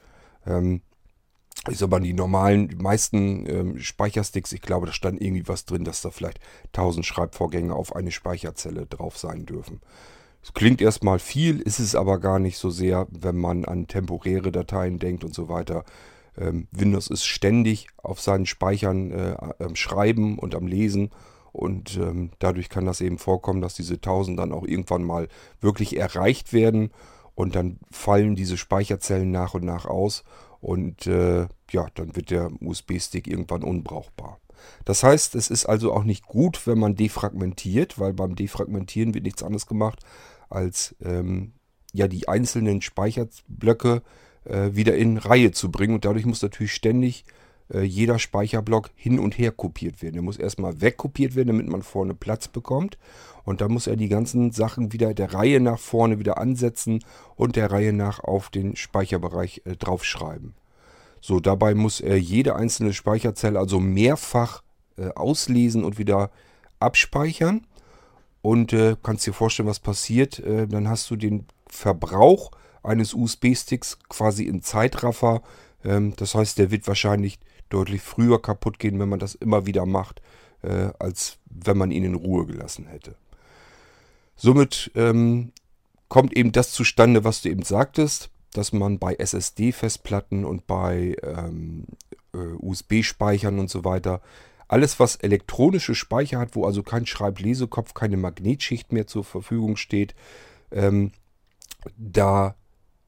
Ähm, 0.47 0.83
ist 1.69 1.83
aber 1.83 1.99
die 2.01 2.13
normalen, 2.13 2.69
die 2.69 2.77
meisten 2.77 3.47
ähm, 3.47 3.79
Speichersticks, 3.79 4.53
ich 4.53 4.63
glaube, 4.63 4.87
da 4.87 4.93
stand 4.93 5.21
irgendwie 5.21 5.49
was 5.49 5.65
drin, 5.65 5.85
dass 5.85 6.03
da 6.03 6.11
vielleicht 6.11 6.39
1000 6.69 7.05
Schreibvorgänge 7.05 7.75
auf 7.75 7.97
eine 7.97 8.13
Speicherzelle 8.13 8.87
drauf 8.87 9.19
sein 9.19 9.47
dürfen. 9.47 9.81
Es 10.47 10.55
klingt 10.55 10.81
erstmal 10.81 11.19
viel, 11.19 11.59
ist 11.59 11.81
es 11.81 11.97
aber 11.97 12.21
gar 12.21 12.39
nicht 12.39 12.57
so 12.57 12.71
sehr, 12.71 13.09
wenn 13.11 13.37
man 13.37 13.65
an 13.65 13.89
temporäre 13.89 14.53
Dateien 14.53 15.01
denkt 15.01 15.25
und 15.25 15.35
so 15.35 15.49
weiter. 15.49 15.85
Ähm, 16.39 16.69
Windows 16.71 17.09
ist 17.09 17.25
ständig 17.25 17.89
auf 17.97 18.21
seinen 18.21 18.47
Speichern 18.47 19.11
äh, 19.11 19.37
am 19.59 19.75
Schreiben 19.75 20.39
und 20.39 20.55
am 20.55 20.69
Lesen 20.69 21.11
und 21.51 21.97
ähm, 21.97 22.31
dadurch 22.39 22.69
kann 22.69 22.87
das 22.87 23.01
eben 23.01 23.19
vorkommen, 23.19 23.61
dass 23.61 23.75
diese 23.75 23.95
1000 23.95 24.39
dann 24.39 24.53
auch 24.53 24.63
irgendwann 24.63 25.03
mal 25.03 25.27
wirklich 25.61 25.97
erreicht 25.97 26.53
werden 26.53 26.93
und 27.35 27.57
dann 27.57 27.81
fallen 27.91 28.37
diese 28.37 28.57
Speicherzellen 28.57 29.33
nach 29.33 29.55
und 29.55 29.65
nach 29.65 29.85
aus 29.85 30.23
und 30.61 31.09
äh, 31.09 31.49
ja, 31.73 31.89
dann 31.95 32.15
wird 32.15 32.31
der 32.31 32.53
USB-Stick 32.61 33.27
irgendwann 33.27 33.65
unbrauchbar. 33.65 34.39
Das 34.85 35.03
heißt, 35.03 35.35
es 35.35 35.51
ist 35.51 35.67
also 35.67 35.93
auch 35.93 36.05
nicht 36.05 36.25
gut, 36.27 36.69
wenn 36.69 36.79
man 36.79 36.95
defragmentiert, 36.95 37.99
weil 37.99 38.13
beim 38.13 38.37
Defragmentieren 38.37 39.13
wird 39.13 39.25
nichts 39.25 39.43
anderes 39.43 39.67
gemacht, 39.67 40.05
als 40.49 40.95
ähm, 41.03 41.53
ja 41.93 42.09
die 42.09 42.29
einzelnen 42.29 42.83
Speicherblöcke 42.83 44.03
äh, 44.45 44.71
wieder 44.73 44.97
in 44.97 45.19
Reihe 45.19 45.53
zu 45.53 45.71
bringen. 45.71 45.95
Und 45.95 46.05
dadurch 46.05 46.27
muss 46.27 46.43
natürlich 46.43 46.73
ständig 46.73 47.25
äh, 47.73 47.83
jeder 47.83 48.19
Speicherblock 48.19 48.91
hin 48.95 49.19
und 49.19 49.39
her 49.39 49.53
kopiert 49.53 50.03
werden. 50.03 50.15
Der 50.15 50.23
muss 50.23 50.39
erstmal 50.39 50.81
wegkopiert 50.81 51.35
werden, 51.35 51.49
damit 51.49 51.69
man 51.69 51.83
vorne 51.83 52.15
Platz 52.15 52.49
bekommt. 52.49 52.99
Und 53.45 53.61
dann 53.61 53.73
muss 53.73 53.87
er 53.87 53.97
die 53.97 54.09
ganzen 54.09 54.51
Sachen 54.51 54.93
wieder 54.93 55.15
der 55.15 55.33
Reihe 55.33 55.61
nach 55.61 55.79
vorne 55.79 56.19
wieder 56.19 56.39
ansetzen 56.39 57.05
und 57.37 57.57
der 57.57 57.71
Reihe 57.71 57.93
nach 57.93 58.21
auf 58.21 58.51
den 58.51 58.77
Speicherbereich 58.77 59.63
äh, 59.65 59.77
draufschreiben. 59.77 60.55
So, 61.21 61.41
dabei 61.41 61.75
muss 61.75 62.01
er 62.01 62.19
jede 62.19 62.55
einzelne 62.55 62.93
Speicherzelle 62.93 63.59
also 63.59 63.81
mehrfach 63.81 64.63
äh, 64.97 65.09
auslesen 65.09 65.85
und 65.85 65.99
wieder 65.99 66.31
abspeichern. 66.79 67.67
Und 68.47 68.73
äh, 68.73 68.95
kannst 69.03 69.27
dir 69.27 69.33
vorstellen, 69.33 69.69
was 69.69 69.81
passiert. 69.81 70.39
Äh, 70.39 70.69
dann 70.69 70.89
hast 70.89 71.11
du 71.11 71.17
den 71.17 71.47
Verbrauch 71.67 72.53
eines 72.85 73.13
USB-Sticks 73.13 73.99
quasi 74.09 74.45
in 74.45 74.63
Zeitraffer. 74.63 75.43
Ähm, 75.85 76.15
das 76.15 76.37
heißt, 76.37 76.57
der 76.57 76.71
wird 76.71 76.87
wahrscheinlich 76.87 77.41
deutlich 77.71 78.03
früher 78.03 78.41
kaputt 78.41 78.79
gehen, 78.79 79.01
wenn 79.01 79.09
man 79.09 79.19
das 79.19 79.35
immer 79.35 79.67
wieder 79.67 79.85
macht, 79.85 80.23
äh, 80.63 80.91
als 81.01 81.39
wenn 81.47 81.77
man 81.77 81.91
ihn 81.91 82.05
in 82.05 82.15
Ruhe 82.15 82.47
gelassen 82.47 82.87
hätte. 82.87 83.17
Somit 84.37 84.93
ähm, 84.95 85.51
kommt 86.07 86.37
eben 86.37 86.53
das 86.53 86.71
zustande, 86.71 87.25
was 87.25 87.43
du 87.43 87.49
eben 87.49 87.65
sagtest, 87.65 88.31
dass 88.53 88.73
man 88.73 89.01
bei 89.01 89.17
SSD-Festplatten 89.17 90.45
und 90.45 90.69
bei 90.69 91.17
ähm, 91.25 91.87
äh, 92.33 92.39
USB-Speichern 92.61 93.59
und 93.59 93.71
so 93.71 93.85
weiter 93.85 94.21
alles, 94.69 94.99
was 94.99 95.17
elektronische 95.17 95.95
Speicher 95.95 96.39
hat, 96.39 96.57
wo 96.57 96.65
also 96.65 96.83
kein 96.83 97.07
Schreiblesekopf, 97.07 97.95
keine 97.95 98.17
Magnetschicht 98.17 98.93
mehr 98.93 99.07
zur 99.07 99.25
Verfügung 99.25 99.77
steht, 99.77 100.15
ähm, 100.71 101.13
da 101.97 102.57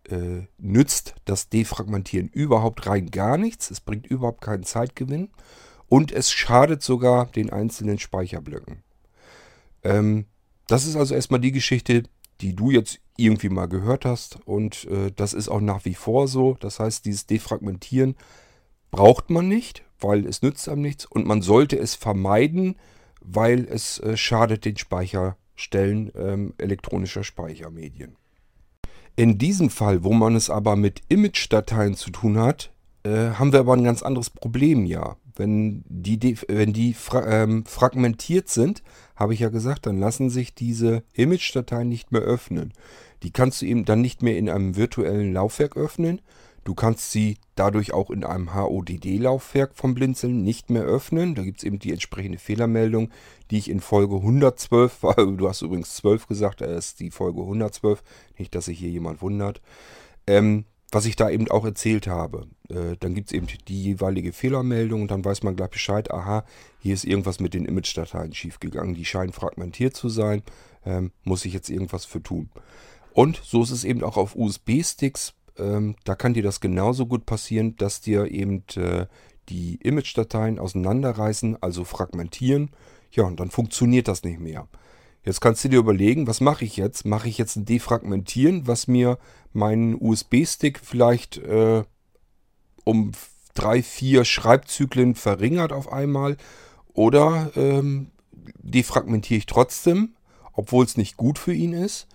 äh, 0.09 0.47
nützt 0.59 1.15
das 1.25 1.49
Defragmentieren 1.49 2.29
überhaupt 2.29 2.87
rein 2.87 3.11
gar 3.11 3.37
nichts. 3.37 3.71
Es 3.71 3.81
bringt 3.81 4.07
überhaupt 4.07 4.41
keinen 4.41 4.63
Zeitgewinn 4.63 5.31
und 5.89 6.13
es 6.13 6.31
schadet 6.31 6.83
sogar 6.83 7.27
den 7.27 7.51
einzelnen 7.51 7.99
Speicherblöcken. 7.99 8.83
Ähm, 9.83 10.27
das 10.67 10.87
ist 10.87 10.97
also 10.97 11.15
erstmal 11.15 11.41
die 11.41 11.53
Geschichte, 11.53 12.05
die 12.41 12.55
du 12.55 12.71
jetzt 12.71 13.01
irgendwie 13.17 13.49
mal 13.49 13.67
gehört 13.67 14.05
hast 14.05 14.39
und 14.47 14.85
äh, 14.85 15.11
das 15.15 15.35
ist 15.35 15.49
auch 15.49 15.61
nach 15.61 15.85
wie 15.85 15.95
vor 15.95 16.29
so. 16.29 16.57
Das 16.61 16.79
heißt, 16.79 17.05
dieses 17.05 17.27
Defragmentieren 17.27 18.15
braucht 18.91 19.29
man 19.31 19.49
nicht, 19.49 19.85
weil 20.01 20.27
es 20.27 20.43
nützt 20.43 20.69
einem 20.69 20.83
nichts 20.83 21.05
und 21.05 21.27
man 21.27 21.43
sollte 21.43 21.79
es 21.79 21.95
vermeiden, 21.95 22.77
weil 23.21 23.67
es 23.69 23.99
äh, 24.01 24.17
schadet 24.17 24.65
den 24.65 24.77
Speicherstellen 24.77 26.13
ähm, 26.17 26.55
elektronischer 26.59 27.25
Speichermedien. 27.25 28.17
In 29.17 29.37
diesem 29.39 29.69
Fall, 29.69 30.05
wo 30.05 30.13
man 30.13 30.37
es 30.37 30.49
aber 30.49 30.77
mit 30.77 31.03
Image-Dateien 31.09 31.95
zu 31.95 32.11
tun 32.11 32.39
hat, 32.39 32.73
äh, 33.03 33.31
haben 33.33 33.53
wir 33.53 33.61
aber 33.61 33.75
ein 33.75 33.85
ganz 33.85 34.03
anderes 34.03 34.31
Problem 34.31 34.85
ja. 34.85 35.17
Wenn 35.35 35.85
die, 35.89 36.37
wenn 36.49 36.73
die 36.73 36.95
fra 36.95 37.27
ähm, 37.27 37.65
fragmentiert 37.65 38.49
sind, 38.49 38.83
habe 39.15 39.35
ich 39.35 39.41
ja 39.41 39.49
gesagt, 39.49 39.87
dann 39.87 39.99
lassen 39.99 40.31
sich 40.31 40.55
diese 40.55 41.03
Image-Dateien 41.15 41.89
nicht 41.89 42.13
mehr 42.13 42.23
öffnen. 42.23 42.73
Die 43.23 43.33
kannst 43.33 43.63
du 43.63 43.67
eben 43.67 43.85
dann 43.85 44.01
nicht 44.01 44.23
mehr 44.23 44.37
in 44.37 44.49
einem 44.49 44.77
virtuellen 44.77 45.33
Laufwerk 45.33 45.77
öffnen, 45.77 46.21
Du 46.69 46.75
kannst 46.75 47.13
sie 47.13 47.39
dadurch 47.55 47.95
auch 47.95 48.11
in 48.11 48.25
einem 48.25 48.55
HODD-Laufwerk 48.55 49.75
vom 49.75 49.95
Blinzeln 49.95 50.45
nicht 50.45 50.69
mehr 50.69 50.83
öffnen. 50.83 51.35
Da 51.35 51.43
gibt 51.43 51.61
es 51.61 51.65
eben 51.65 51.79
die 51.79 51.93
entsprechende 51.93 52.37
Fehlermeldung, 52.37 53.09
die 53.51 53.57
ich 53.57 53.71
in 53.71 53.81
Folge 53.81 54.17
112, 54.17 55.03
war. 55.03 55.15
du 55.17 55.49
hast 55.49 55.63
übrigens 55.63 55.95
12 55.95 56.27
gesagt, 56.27 56.61
da 56.61 56.67
ist 56.67 57.01
die 57.01 57.11
Folge 57.11 57.41
112, 57.41 58.03
nicht, 58.37 58.55
dass 58.55 58.67
sich 58.67 58.79
hier 58.79 58.91
jemand 58.91 59.23
wundert, 59.23 59.63
ähm, 60.27 60.67
was 60.93 61.07
ich 61.07 61.17
da 61.17 61.31
eben 61.31 61.51
auch 61.51 61.65
erzählt 61.65 62.07
habe. 62.07 62.49
Äh, 62.69 62.99
dann 63.01 63.15
gibt 63.15 63.29
es 63.29 63.33
eben 63.33 63.47
die 63.67 63.85
jeweilige 63.85 64.35
Fehlermeldung 64.35 65.01
und 65.01 65.11
dann 65.11 65.25
weiß 65.25 65.45
man 65.45 65.57
gleich 65.57 65.71
Bescheid, 65.71 66.11
aha, 66.11 66.45
hier 66.81 66.93
ist 66.93 67.05
irgendwas 67.05 67.41
mit 67.41 67.55
den 67.55 67.65
Image-Dateien 67.65 68.35
schiefgegangen, 68.35 68.95
die 68.95 69.07
scheinen 69.07 69.33
fragmentiert 69.33 69.97
zu 69.97 70.11
sein, 70.11 70.43
ähm, 70.85 71.13
muss 71.25 71.47
ich 71.47 71.55
jetzt 71.55 71.71
irgendwas 71.71 72.05
für 72.05 72.23
tun. 72.23 72.51
Und 73.15 73.41
so 73.43 73.63
ist 73.63 73.71
es 73.71 73.85
eben 73.85 74.05
auch 74.05 74.19
auf 74.19 74.37
USB-Sticks 74.37 75.33
ähm, 75.59 75.97
da 76.05 76.15
kann 76.15 76.35
dir 76.35 76.43
das 76.43 76.61
genauso 76.61 77.07
gut 77.07 77.27
passieren, 77.27 77.77
dass 77.77 78.01
dir 78.01 78.31
eben 78.31 78.65
äh, 78.77 79.07
die 79.49 79.77
Image-Dateien 79.77 80.59
auseinanderreißen, 80.59 81.63
also 81.63 81.85
fragmentieren. 81.85 82.71
Ja, 83.11 83.25
und 83.25 83.41
dann 83.41 83.51
funktioniert 83.51 84.09
das 84.09 84.23
nicht 84.23 84.41
mehr. 84.41 84.69
Jetzt 85.25 85.41
kannst 85.41 85.65
du 85.65 85.69
dir 85.69 85.79
überlegen, 85.79 86.27
was 86.27 86.41
mache 86.41 86.65
ich 86.65 86.77
jetzt? 86.77 87.05
Mache 87.05 87.29
ich 87.29 87.39
jetzt 87.39 87.57
ein 87.57 87.65
Defragmentieren, 87.65 88.67
was 88.67 88.87
mir 88.87 89.19
meinen 89.53 89.97
USB-Stick 89.99 90.81
vielleicht 90.83 91.39
äh, 91.39 91.83
um 92.85 93.13
drei, 93.55 93.83
vier 93.83 94.25
Schreibzyklen 94.25 95.15
verringert 95.15 95.73
auf 95.73 95.93
einmal? 95.93 96.37
oder 96.99 97.53
ähm, 97.55 98.11
defragmentiere 98.59 99.39
ich 99.39 99.47
trotzdem, 99.47 100.17
obwohl 100.53 100.85
es 100.85 100.97
nicht 100.97 101.17
gut 101.17 101.39
für 101.39 101.55
ihn 101.55 101.73
ist, 101.73 102.09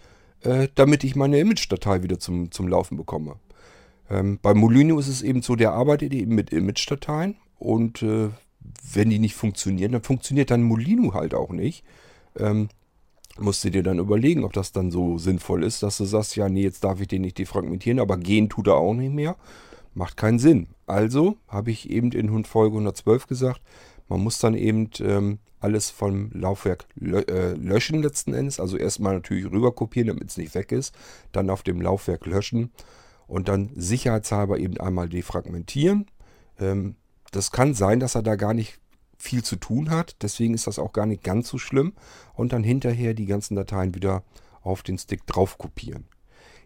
äh, 0.43 0.67
damit 0.75 1.03
ich 1.03 1.15
meine 1.15 1.39
Image-Datei 1.39 2.03
wieder 2.03 2.19
zum, 2.19 2.51
zum 2.51 2.67
Laufen 2.67 2.97
bekomme. 2.97 3.35
Ähm, 4.09 4.39
bei 4.41 4.53
Molino 4.53 4.99
ist 4.99 5.07
es 5.07 5.21
eben 5.21 5.41
so, 5.41 5.55
der 5.55 5.73
arbeitet 5.73 6.13
eben 6.13 6.35
mit 6.35 6.51
Image-Dateien 6.51 7.35
und 7.57 8.01
äh, 8.03 8.29
wenn 8.93 9.09
die 9.09 9.19
nicht 9.19 9.35
funktionieren, 9.35 9.91
dann 9.91 10.03
funktioniert 10.03 10.51
dann 10.51 10.63
Molino 10.63 11.13
halt 11.13 11.33
auch 11.33 11.51
nicht. 11.51 11.83
Ähm, 12.37 12.69
musst 13.39 13.63
du 13.63 13.71
dir 13.71 13.83
dann 13.83 13.99
überlegen, 13.99 14.43
ob 14.43 14.53
das 14.53 14.71
dann 14.71 14.91
so 14.91 15.17
sinnvoll 15.17 15.63
ist, 15.63 15.81
dass 15.81 15.97
du 15.97 16.05
sagst, 16.05 16.35
ja, 16.35 16.49
nee, 16.49 16.61
jetzt 16.61 16.83
darf 16.83 17.01
ich 17.01 17.07
den 17.07 17.21
nicht 17.21 17.37
defragmentieren, 17.37 17.99
aber 17.99 18.17
gehen 18.17 18.49
tut 18.49 18.67
er 18.67 18.75
auch 18.75 18.93
nicht 18.93 19.13
mehr. 19.13 19.35
Macht 19.95 20.17
keinen 20.17 20.39
Sinn. 20.39 20.67
Also 20.85 21.37
habe 21.47 21.71
ich 21.71 21.89
eben 21.89 22.11
in 22.11 22.45
Folge 22.45 22.75
112 22.75 23.27
gesagt, 23.27 23.61
man 24.07 24.21
muss 24.21 24.39
dann 24.39 24.53
eben 24.53 24.89
ähm, 24.99 25.39
alles 25.63 25.89
vom 25.89 26.29
Laufwerk 26.33 26.85
äh, 27.01 27.53
löschen 27.53 28.01
letzten 28.01 28.33
Endes. 28.33 28.59
Also 28.59 28.77
erstmal 28.77 29.15
natürlich 29.15 29.45
rüber 29.45 29.73
kopieren, 29.73 30.07
damit 30.07 30.29
es 30.29 30.37
nicht 30.37 30.55
weg 30.55 30.71
ist. 30.71 30.93
Dann 31.31 31.49
auf 31.49 31.63
dem 31.63 31.81
Laufwerk 31.81 32.25
löschen 32.25 32.71
und 33.27 33.47
dann 33.47 33.71
sicherheitshalber 33.75 34.59
eben 34.59 34.77
einmal 34.77 35.09
defragmentieren. 35.09 36.07
Ähm, 36.59 36.95
das 37.31 37.51
kann 37.51 37.73
sein, 37.73 37.99
dass 37.99 38.15
er 38.15 38.23
da 38.23 38.35
gar 38.35 38.53
nicht 38.53 38.79
viel 39.17 39.43
zu 39.43 39.55
tun 39.55 39.89
hat. 39.89 40.17
Deswegen 40.21 40.53
ist 40.53 40.67
das 40.67 40.79
auch 40.79 40.93
gar 40.93 41.05
nicht 41.05 41.23
ganz 41.23 41.47
so 41.47 41.57
schlimm. 41.57 41.93
Und 42.33 42.53
dann 42.53 42.63
hinterher 42.63 43.13
die 43.13 43.25
ganzen 43.25 43.55
Dateien 43.55 43.95
wieder 43.95 44.23
auf 44.61 44.83
den 44.83 44.97
Stick 44.97 45.25
drauf 45.25 45.57
kopieren. 45.57 46.05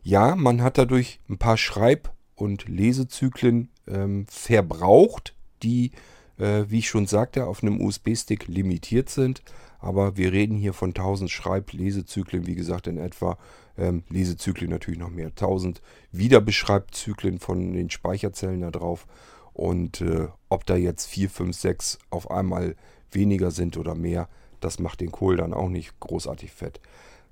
Ja, 0.02 0.36
man 0.36 0.62
hat 0.62 0.78
dadurch 0.78 1.20
ein 1.30 1.38
paar 1.38 1.58
Schreib- 1.58 2.14
und 2.36 2.68
Lesezyklen 2.68 3.70
ähm, 3.88 4.26
verbraucht, 4.30 5.36
die, 5.64 5.92
äh, 6.38 6.66
wie 6.68 6.80
ich 6.80 6.90
schon 6.90 7.08
sagte, 7.08 7.46
auf 7.46 7.64
einem 7.64 7.82
USB-Stick 7.82 8.48
limitiert 8.48 9.10
sind. 9.10 9.42
Aber 9.80 10.18
wir 10.18 10.32
reden 10.32 10.58
hier 10.58 10.74
von 10.74 10.90
1000 10.90 11.30
Schreib-Lesezyklen, 11.30 12.48
wie 12.48 12.56
gesagt, 12.56 12.88
in 12.88 12.98
etwa. 12.98 13.38
Ähm, 13.78 14.04
Lesezyklen 14.10 14.72
natürlich 14.72 15.00
noch 15.00 15.12
mehr. 15.12 15.28
1000 15.28 15.82
Wiederbeschreibzyklen 16.12 17.40
von 17.40 17.74
den 17.74 17.90
Speicherzellen 17.90 18.62
da 18.62 18.72
drauf. 18.72 19.06
Und 19.54 20.02
äh, 20.02 20.28
ob 20.50 20.66
da 20.66 20.76
jetzt 20.76 21.06
4, 21.06 21.30
5, 21.30 21.56
6 21.56 22.00
auf 22.10 22.32
einmal 22.32 22.76
weniger 23.12 23.52
sind 23.52 23.78
oder 23.78 23.96
mehr, 23.96 24.30
das 24.60 24.80
macht 24.80 25.02
den 25.02 25.12
Kohl 25.12 25.38
dann 25.38 25.54
auch 25.54 25.70
nicht 25.70 26.00
großartig 26.00 26.52
fett. 26.52 26.80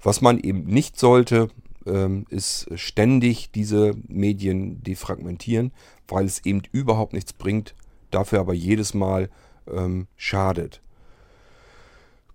Was 0.01 0.21
man 0.21 0.39
eben 0.39 0.65
nicht 0.65 0.99
sollte, 0.99 1.49
ähm, 1.85 2.25
ist 2.29 2.67
ständig 2.75 3.51
diese 3.51 3.93
Medien 4.07 4.83
defragmentieren, 4.83 5.71
weil 6.07 6.25
es 6.25 6.45
eben 6.45 6.61
überhaupt 6.71 7.13
nichts 7.13 7.33
bringt, 7.33 7.75
dafür 8.15 8.39
aber 8.39 8.53
jedes 8.53 8.93
Mal 8.93 9.29
ähm, 9.71 10.07
schadet. 10.15 10.81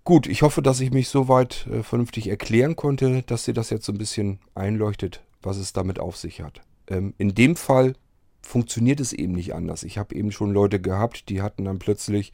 Gut, 0.04 0.26
ich 0.26 0.42
hoffe, 0.42 0.62
dass 0.62 0.80
ich 0.80 0.90
mich 0.90 1.08
soweit 1.08 1.66
äh, 1.66 1.82
vernünftig 1.82 2.28
erklären 2.28 2.74
konnte, 2.76 3.22
dass 3.22 3.46
ihr 3.46 3.54
das 3.54 3.70
jetzt 3.70 3.84
so 3.84 3.92
ein 3.92 3.98
bisschen 3.98 4.38
einleuchtet, 4.54 5.22
was 5.42 5.56
es 5.56 5.72
damit 5.72 5.98
auf 5.98 6.16
sich 6.16 6.40
hat. 6.40 6.62
Ähm, 6.88 7.14
in 7.18 7.34
dem 7.34 7.56
Fall 7.56 7.94
funktioniert 8.42 9.00
es 9.00 9.12
eben 9.12 9.32
nicht 9.32 9.54
anders. 9.54 9.82
Ich 9.82 9.98
habe 9.98 10.14
eben 10.14 10.32
schon 10.32 10.52
Leute 10.52 10.80
gehabt, 10.80 11.28
die 11.28 11.42
hatten 11.42 11.64
dann 11.64 11.78
plötzlich 11.78 12.32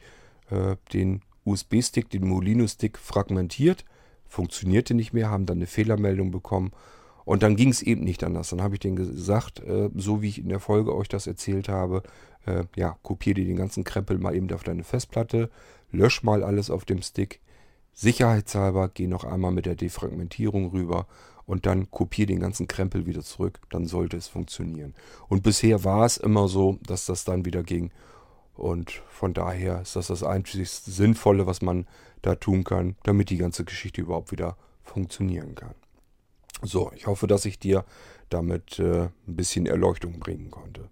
äh, 0.49 0.75
den 0.93 1.21
USB-Stick, 1.45 2.09
den 2.09 2.27
Molino-Stick 2.27 2.97
fragmentiert, 2.97 3.85
funktionierte 4.27 4.93
nicht 4.93 5.13
mehr, 5.13 5.29
haben 5.29 5.45
dann 5.45 5.57
eine 5.57 5.67
Fehlermeldung 5.67 6.31
bekommen 6.31 6.71
und 7.25 7.43
dann 7.43 7.57
ging 7.57 7.69
es 7.69 7.81
eben 7.81 8.03
nicht 8.03 8.23
anders. 8.23 8.49
Dann 8.49 8.61
habe 8.61 8.75
ich 8.75 8.79
denen 8.79 8.95
gesagt, 8.95 9.59
äh, 9.59 9.89
so 9.95 10.21
wie 10.21 10.29
ich 10.29 10.39
in 10.39 10.49
der 10.49 10.61
Folge 10.61 10.95
euch 10.95 11.09
das 11.09 11.27
erzählt 11.27 11.67
habe, 11.67 12.03
äh, 12.47 12.65
ja, 12.75 12.97
kopier 13.03 13.33
dir 13.33 13.45
den 13.45 13.57
ganzen 13.57 13.83
Krempel 13.83 14.17
mal 14.17 14.35
eben 14.35 14.51
auf 14.51 14.63
deine 14.63 14.83
Festplatte, 14.83 15.49
lösch 15.91 16.23
mal 16.23 16.43
alles 16.43 16.69
auf 16.69 16.85
dem 16.85 17.01
Stick. 17.01 17.41
Sicherheitshalber 17.93 18.89
geh 18.89 19.07
noch 19.07 19.23
einmal 19.23 19.51
mit 19.51 19.65
der 19.65 19.75
Defragmentierung 19.75 20.71
rüber 20.71 21.07
und 21.45 21.65
dann 21.65 21.89
kopiere 21.89 22.27
den 22.27 22.39
ganzen 22.39 22.67
Krempel 22.67 23.05
wieder 23.05 23.21
zurück, 23.21 23.59
dann 23.69 23.85
sollte 23.85 24.17
es 24.17 24.27
funktionieren. 24.27 24.93
Und 25.29 25.43
bisher 25.43 25.83
war 25.83 26.05
es 26.05 26.17
immer 26.17 26.47
so, 26.47 26.77
dass 26.85 27.05
das 27.05 27.23
dann 27.23 27.45
wieder 27.45 27.63
ging. 27.63 27.91
Und 28.53 29.01
von 29.09 29.33
daher 29.33 29.81
ist 29.81 29.95
das 29.95 30.07
das 30.07 30.23
einzig 30.23 30.69
Sinnvolle, 30.69 31.47
was 31.47 31.61
man 31.61 31.87
da 32.21 32.35
tun 32.35 32.63
kann, 32.63 32.95
damit 33.03 33.29
die 33.29 33.37
ganze 33.37 33.63
Geschichte 33.63 34.01
überhaupt 34.01 34.31
wieder 34.31 34.57
funktionieren 34.83 35.55
kann. 35.55 35.75
So, 36.63 36.91
ich 36.95 37.07
hoffe, 37.07 37.27
dass 37.27 37.45
ich 37.45 37.59
dir 37.59 37.85
damit 38.29 38.79
äh, 38.79 39.03
ein 39.03 39.35
bisschen 39.35 39.67
Erleuchtung 39.67 40.19
bringen 40.19 40.51
konnte. 40.51 40.89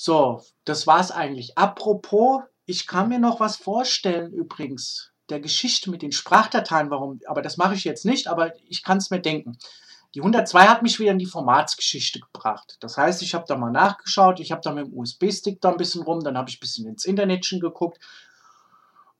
So, 0.00 0.44
das 0.64 0.86
war 0.86 1.00
es 1.00 1.10
eigentlich. 1.10 1.58
Apropos, 1.58 2.42
ich 2.66 2.86
kann 2.86 3.08
mir 3.08 3.18
noch 3.18 3.40
was 3.40 3.56
vorstellen 3.56 4.32
übrigens 4.32 5.10
der 5.28 5.40
Geschichte 5.40 5.90
mit 5.90 6.02
den 6.02 6.12
Sprachdateien, 6.12 6.88
warum, 6.88 7.18
aber 7.26 7.42
das 7.42 7.56
mache 7.56 7.74
ich 7.74 7.82
jetzt 7.82 8.04
nicht, 8.04 8.28
aber 8.28 8.52
ich 8.68 8.84
kann 8.84 8.98
es 8.98 9.10
mir 9.10 9.20
denken. 9.20 9.58
Die 10.14 10.20
102 10.20 10.66
hat 10.68 10.84
mich 10.84 11.00
wieder 11.00 11.10
in 11.10 11.18
die 11.18 11.26
Formatsgeschichte 11.26 12.20
gebracht. 12.20 12.76
Das 12.78 12.96
heißt, 12.96 13.22
ich 13.22 13.34
habe 13.34 13.46
da 13.48 13.56
mal 13.56 13.72
nachgeschaut, 13.72 14.38
ich 14.38 14.52
habe 14.52 14.60
da 14.62 14.72
mit 14.72 14.86
dem 14.86 14.96
USB-Stick 14.96 15.60
da 15.60 15.72
ein 15.72 15.76
bisschen 15.76 16.04
rum, 16.04 16.20
dann 16.20 16.38
habe 16.38 16.48
ich 16.48 16.58
ein 16.58 16.60
bisschen 16.60 16.86
ins 16.86 17.04
Internetchen 17.04 17.58
geguckt. 17.58 17.98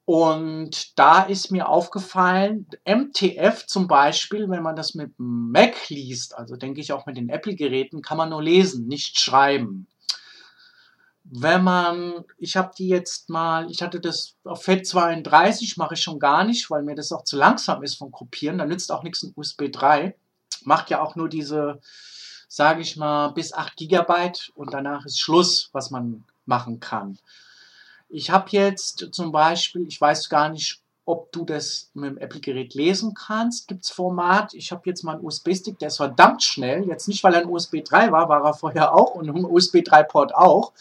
Und 0.05 0.97
da 0.97 1.23
ist 1.23 1.51
mir 1.51 1.69
aufgefallen, 1.69 2.69
MTF 2.87 3.67
zum 3.67 3.89
Beispiel, 3.89 4.49
wenn 4.49 4.63
man 4.63 4.77
das 4.77 4.95
mit 4.95 5.13
Mac 5.17 5.89
liest, 5.89 6.39
also 6.39 6.55
denke 6.55 6.81
ich 6.81 6.93
auch 6.93 7.05
mit 7.05 7.17
den 7.17 7.31
Apple-Geräten, 7.31 8.01
kann 8.01 8.17
man 8.17 8.31
nur 8.31 8.45
lesen, 8.45 8.87
nicht 8.87 9.19
schreiben 9.19 9.89
wenn 11.31 11.63
man, 11.63 12.25
ich 12.39 12.57
habe 12.57 12.73
die 12.77 12.89
jetzt 12.89 13.29
mal, 13.29 13.71
ich 13.71 13.83
hatte 13.83 14.01
das 14.01 14.37
auf 14.45 14.67
FAT32, 14.67 15.75
mache 15.77 15.95
ich 15.95 16.01
schon 16.01 16.19
gar 16.19 16.45
nicht, 16.45 16.71
weil 16.71 16.83
mir 16.83 16.95
das 16.95 17.13
auch 17.13 17.25
zu 17.25 17.37
langsam 17.37 17.83
ist 17.83 17.97
vom 17.97 18.11
Kopieren. 18.11 18.59
Da 18.59 18.67
nützt 18.67 18.91
auch 18.91 19.03
nichts 19.03 19.23
ein 19.23 19.35
USB 19.37 19.71
3. 19.71 20.17
Macht 20.65 20.91
ja 20.91 21.03
auch 21.03 21.17
nur 21.17 21.29
diese, 21.29 21.81
sage 22.49 22.81
ich 22.81 22.97
mal, 22.97 23.29
bis 23.29 23.53
8 23.53 23.77
GB 23.77 24.33
und 24.55 24.73
danach 24.73 25.05
ist 25.05 25.21
Schluss, 25.21 25.69
was 25.73 25.91
man 25.91 26.25
machen 26.47 26.81
kann. 26.81 27.19
Ich 28.09 28.31
habe 28.31 28.49
jetzt 28.53 29.09
zum 29.13 29.33
Beispiel, 29.33 29.87
ich 29.87 30.01
weiß 30.01 30.31
gar 30.31 30.49
nicht, 30.49 30.81
ob 31.05 31.31
du 31.33 31.45
das 31.45 31.91
mit 31.95 32.11
dem 32.11 32.19
Apple-Gerät 32.19 32.75
lesen 32.75 33.13
kannst. 33.15 33.69
Gibt 33.69 33.85
es 33.85 33.91
Format? 33.91 34.55
Ich 34.55 34.73
habe 34.73 34.83
jetzt 34.87 35.05
mal 35.05 35.17
einen 35.17 35.25
USB-Stick, 35.25 35.79
der 35.79 35.89
ist 35.89 35.99
verdammt 35.99 36.43
schnell. 36.43 36.87
Jetzt 36.87 37.09
nicht, 37.09 37.23
weil 37.23 37.35
er 37.35 37.41
ein 37.41 37.49
USB 37.49 37.83
3 37.85 38.13
war, 38.13 38.29
war 38.29 38.45
er 38.45 38.55
vorher 38.55 38.95
auch 38.95 39.15
und 39.15 39.29
ein 39.29 39.45
USB 39.45 39.77
3-Port 39.77 40.35
auch. 40.35 40.73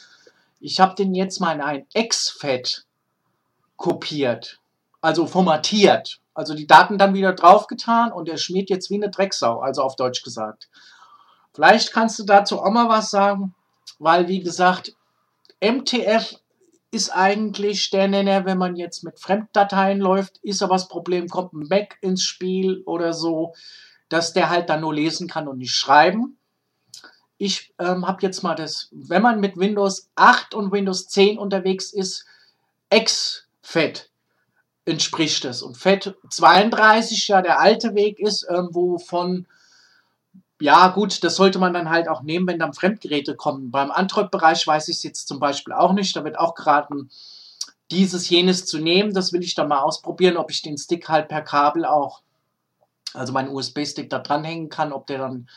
Ich 0.59 0.79
habe 0.79 0.95
den 0.95 1.13
jetzt 1.13 1.39
mal 1.39 1.53
in 1.53 1.61
ein 1.61 1.85
Exfat 1.93 2.85
kopiert, 3.75 4.59
also 5.01 5.27
formatiert. 5.27 6.19
Also 6.33 6.53
die 6.53 6.67
Daten 6.67 6.97
dann 6.97 7.13
wieder 7.13 7.33
draufgetan 7.33 8.11
und 8.11 8.29
er 8.29 8.37
schmiert 8.37 8.69
jetzt 8.69 8.89
wie 8.89 8.95
eine 8.95 9.09
Drecksau, 9.09 9.59
also 9.59 9.81
auf 9.81 9.95
Deutsch 9.95 10.23
gesagt. 10.23 10.69
Vielleicht 11.53 11.93
kannst 11.93 12.19
du 12.19 12.23
dazu 12.23 12.59
auch 12.59 12.69
mal 12.69 12.89
was 12.89 13.09
sagen, 13.09 13.55
weil 13.97 14.27
wie 14.27 14.41
gesagt, 14.41 14.95
MTF 15.61 16.35
ist 16.91 17.09
eigentlich 17.09 17.89
der 17.89 18.07
Nenner, 18.07 18.45
wenn 18.45 18.57
man 18.57 18.75
jetzt 18.75 19.03
mit 19.03 19.19
Fremddateien 19.19 19.99
läuft, 19.99 20.37
ist 20.37 20.61
aber 20.61 20.75
das 20.75 20.87
Problem, 20.87 21.27
kommt 21.27 21.53
ein 21.53 21.67
Mac 21.67 21.97
ins 22.01 22.23
Spiel 22.23 22.83
oder 22.85 23.13
so, 23.13 23.53
dass 24.09 24.33
der 24.33 24.49
halt 24.49 24.69
dann 24.69 24.81
nur 24.81 24.93
lesen 24.93 25.27
kann 25.27 25.47
und 25.47 25.57
nicht 25.57 25.73
schreiben 25.73 26.36
ich 27.37 27.73
ähm, 27.79 28.07
habe 28.07 28.21
jetzt 28.21 28.41
mal 28.41 28.55
das, 28.55 28.89
wenn 28.91 29.21
man 29.21 29.39
mit 29.39 29.57
Windows 29.57 30.09
8 30.15 30.53
und 30.55 30.71
Windows 30.71 31.07
10 31.07 31.37
unterwegs 31.37 31.93
ist, 31.93 32.25
X-Fett 32.89 34.09
entspricht 34.85 35.45
es. 35.45 35.61
Und 35.61 35.77
FAT 35.77 36.15
32 36.29 37.27
ja 37.27 37.41
der 37.41 37.59
alte 37.59 37.93
Weg 37.93 38.19
ist, 38.19 38.47
ähm, 38.49 38.69
wovon, 38.71 39.45
ja 40.59 40.87
gut, 40.87 41.23
das 41.23 41.35
sollte 41.35 41.59
man 41.59 41.73
dann 41.73 41.89
halt 41.89 42.07
auch 42.07 42.23
nehmen, 42.23 42.47
wenn 42.47 42.59
dann 42.59 42.73
Fremdgeräte 42.73 43.35
kommen. 43.35 43.69
Beim 43.69 43.91
Android-Bereich 43.91 44.65
weiß 44.65 44.87
ich 44.87 44.97
es 44.97 45.03
jetzt 45.03 45.27
zum 45.27 45.39
Beispiel 45.39 45.73
auch 45.73 45.93
nicht. 45.93 46.15
Da 46.15 46.23
wird 46.23 46.39
auch 46.39 46.55
geraten, 46.55 47.09
dieses, 47.91 48.29
jenes 48.29 48.65
zu 48.65 48.79
nehmen. 48.79 49.13
Das 49.13 49.31
will 49.33 49.43
ich 49.43 49.53
dann 49.55 49.67
mal 49.67 49.79
ausprobieren, 49.79 50.37
ob 50.37 50.49
ich 50.49 50.61
den 50.61 50.77
Stick 50.77 51.07
halt 51.09 51.27
per 51.27 51.41
Kabel 51.41 51.85
auch, 51.85 52.21
also 53.13 53.33
meinen 53.33 53.49
USB-Stick 53.49 54.09
da 54.09 54.19
dranhängen 54.19 54.69
kann, 54.69 54.91
ob 54.91 55.05
der 55.07 55.19
dann 55.19 55.47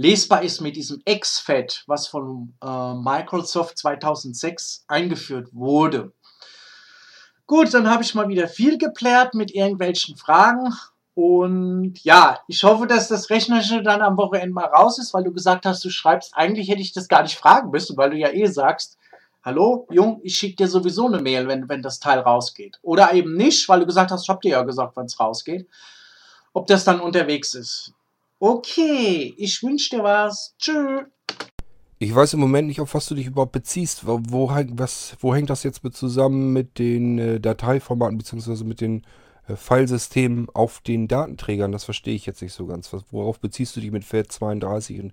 lesbar 0.00 0.42
ist 0.42 0.62
mit 0.62 0.76
diesem 0.76 1.02
XFAT, 1.04 1.84
was 1.86 2.08
von 2.08 2.54
äh, 2.64 2.94
Microsoft 2.94 3.76
2006 3.76 4.84
eingeführt 4.88 5.50
wurde. 5.52 6.12
Gut, 7.46 7.74
dann 7.74 7.90
habe 7.90 8.02
ich 8.02 8.14
mal 8.14 8.28
wieder 8.28 8.48
viel 8.48 8.78
geplärt 8.78 9.34
mit 9.34 9.54
irgendwelchen 9.54 10.16
Fragen. 10.16 10.72
Und 11.14 12.02
ja, 12.02 12.38
ich 12.48 12.64
hoffe, 12.64 12.86
dass 12.86 13.08
das 13.08 13.28
Rechnerische 13.28 13.82
dann 13.82 14.00
am 14.00 14.16
Wochenende 14.16 14.54
mal 14.54 14.64
raus 14.64 14.98
ist, 14.98 15.12
weil 15.12 15.24
du 15.24 15.32
gesagt 15.32 15.66
hast, 15.66 15.84
du 15.84 15.90
schreibst, 15.90 16.34
eigentlich 16.34 16.70
hätte 16.70 16.80
ich 16.80 16.92
das 16.92 17.08
gar 17.08 17.22
nicht 17.22 17.36
fragen 17.36 17.70
müssen, 17.70 17.98
weil 17.98 18.08
du 18.08 18.16
ja 18.16 18.30
eh 18.30 18.46
sagst, 18.46 18.96
hallo, 19.42 19.86
Jung, 19.90 20.20
ich 20.22 20.36
schicke 20.36 20.56
dir 20.56 20.68
sowieso 20.68 21.08
eine 21.08 21.20
Mail, 21.20 21.46
wenn, 21.46 21.68
wenn 21.68 21.82
das 21.82 22.00
Teil 22.00 22.20
rausgeht. 22.20 22.78
Oder 22.80 23.12
eben 23.12 23.36
nicht, 23.36 23.68
weil 23.68 23.80
du 23.80 23.86
gesagt 23.86 24.12
hast, 24.12 24.22
ich 24.22 24.30
habe 24.30 24.40
dir 24.40 24.52
ja 24.52 24.62
gesagt, 24.62 24.92
wann 24.94 25.06
es 25.06 25.20
rausgeht. 25.20 25.68
Ob 26.54 26.66
das 26.68 26.84
dann 26.84 27.00
unterwegs 27.00 27.54
ist. 27.54 27.92
Okay, 28.42 29.34
ich 29.36 29.62
wünsche 29.62 29.96
dir 29.96 30.02
was. 30.02 30.54
Tschüss. 30.58 31.02
Ich 31.98 32.14
weiß 32.14 32.32
im 32.32 32.40
Moment 32.40 32.68
nicht, 32.68 32.80
auf 32.80 32.94
was 32.94 33.04
du 33.04 33.14
dich 33.14 33.26
überhaupt 33.26 33.52
beziehst. 33.52 34.06
Wo, 34.06 34.18
wo, 34.28 34.48
was, 34.48 35.14
wo 35.20 35.34
hängt 35.34 35.50
das 35.50 35.62
jetzt 35.62 35.84
mit 35.84 35.94
zusammen 35.94 36.54
mit 36.54 36.78
den 36.78 37.18
äh, 37.18 37.38
Dateiformaten 37.38 38.16
bzw. 38.16 38.64
mit 38.64 38.80
den 38.80 39.02
äh, 39.46 39.56
Filesystemen 39.56 40.48
auf 40.54 40.80
den 40.80 41.06
Datenträgern? 41.06 41.70
Das 41.70 41.84
verstehe 41.84 42.14
ich 42.14 42.24
jetzt 42.24 42.40
nicht 42.40 42.54
so 42.54 42.64
ganz. 42.64 42.90
Was, 42.94 43.02
worauf 43.10 43.40
beziehst 43.40 43.76
du 43.76 43.80
dich 43.80 43.90
mit 43.90 44.04
FAT32 44.04 45.02
und 45.02 45.12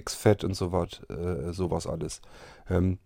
XFAT 0.00 0.44
und 0.44 0.54
so 0.54 0.70
was, 0.70 1.00
äh, 1.10 1.52
sowas 1.52 1.88
alles? 1.88 2.20
Ähm, 2.70 2.98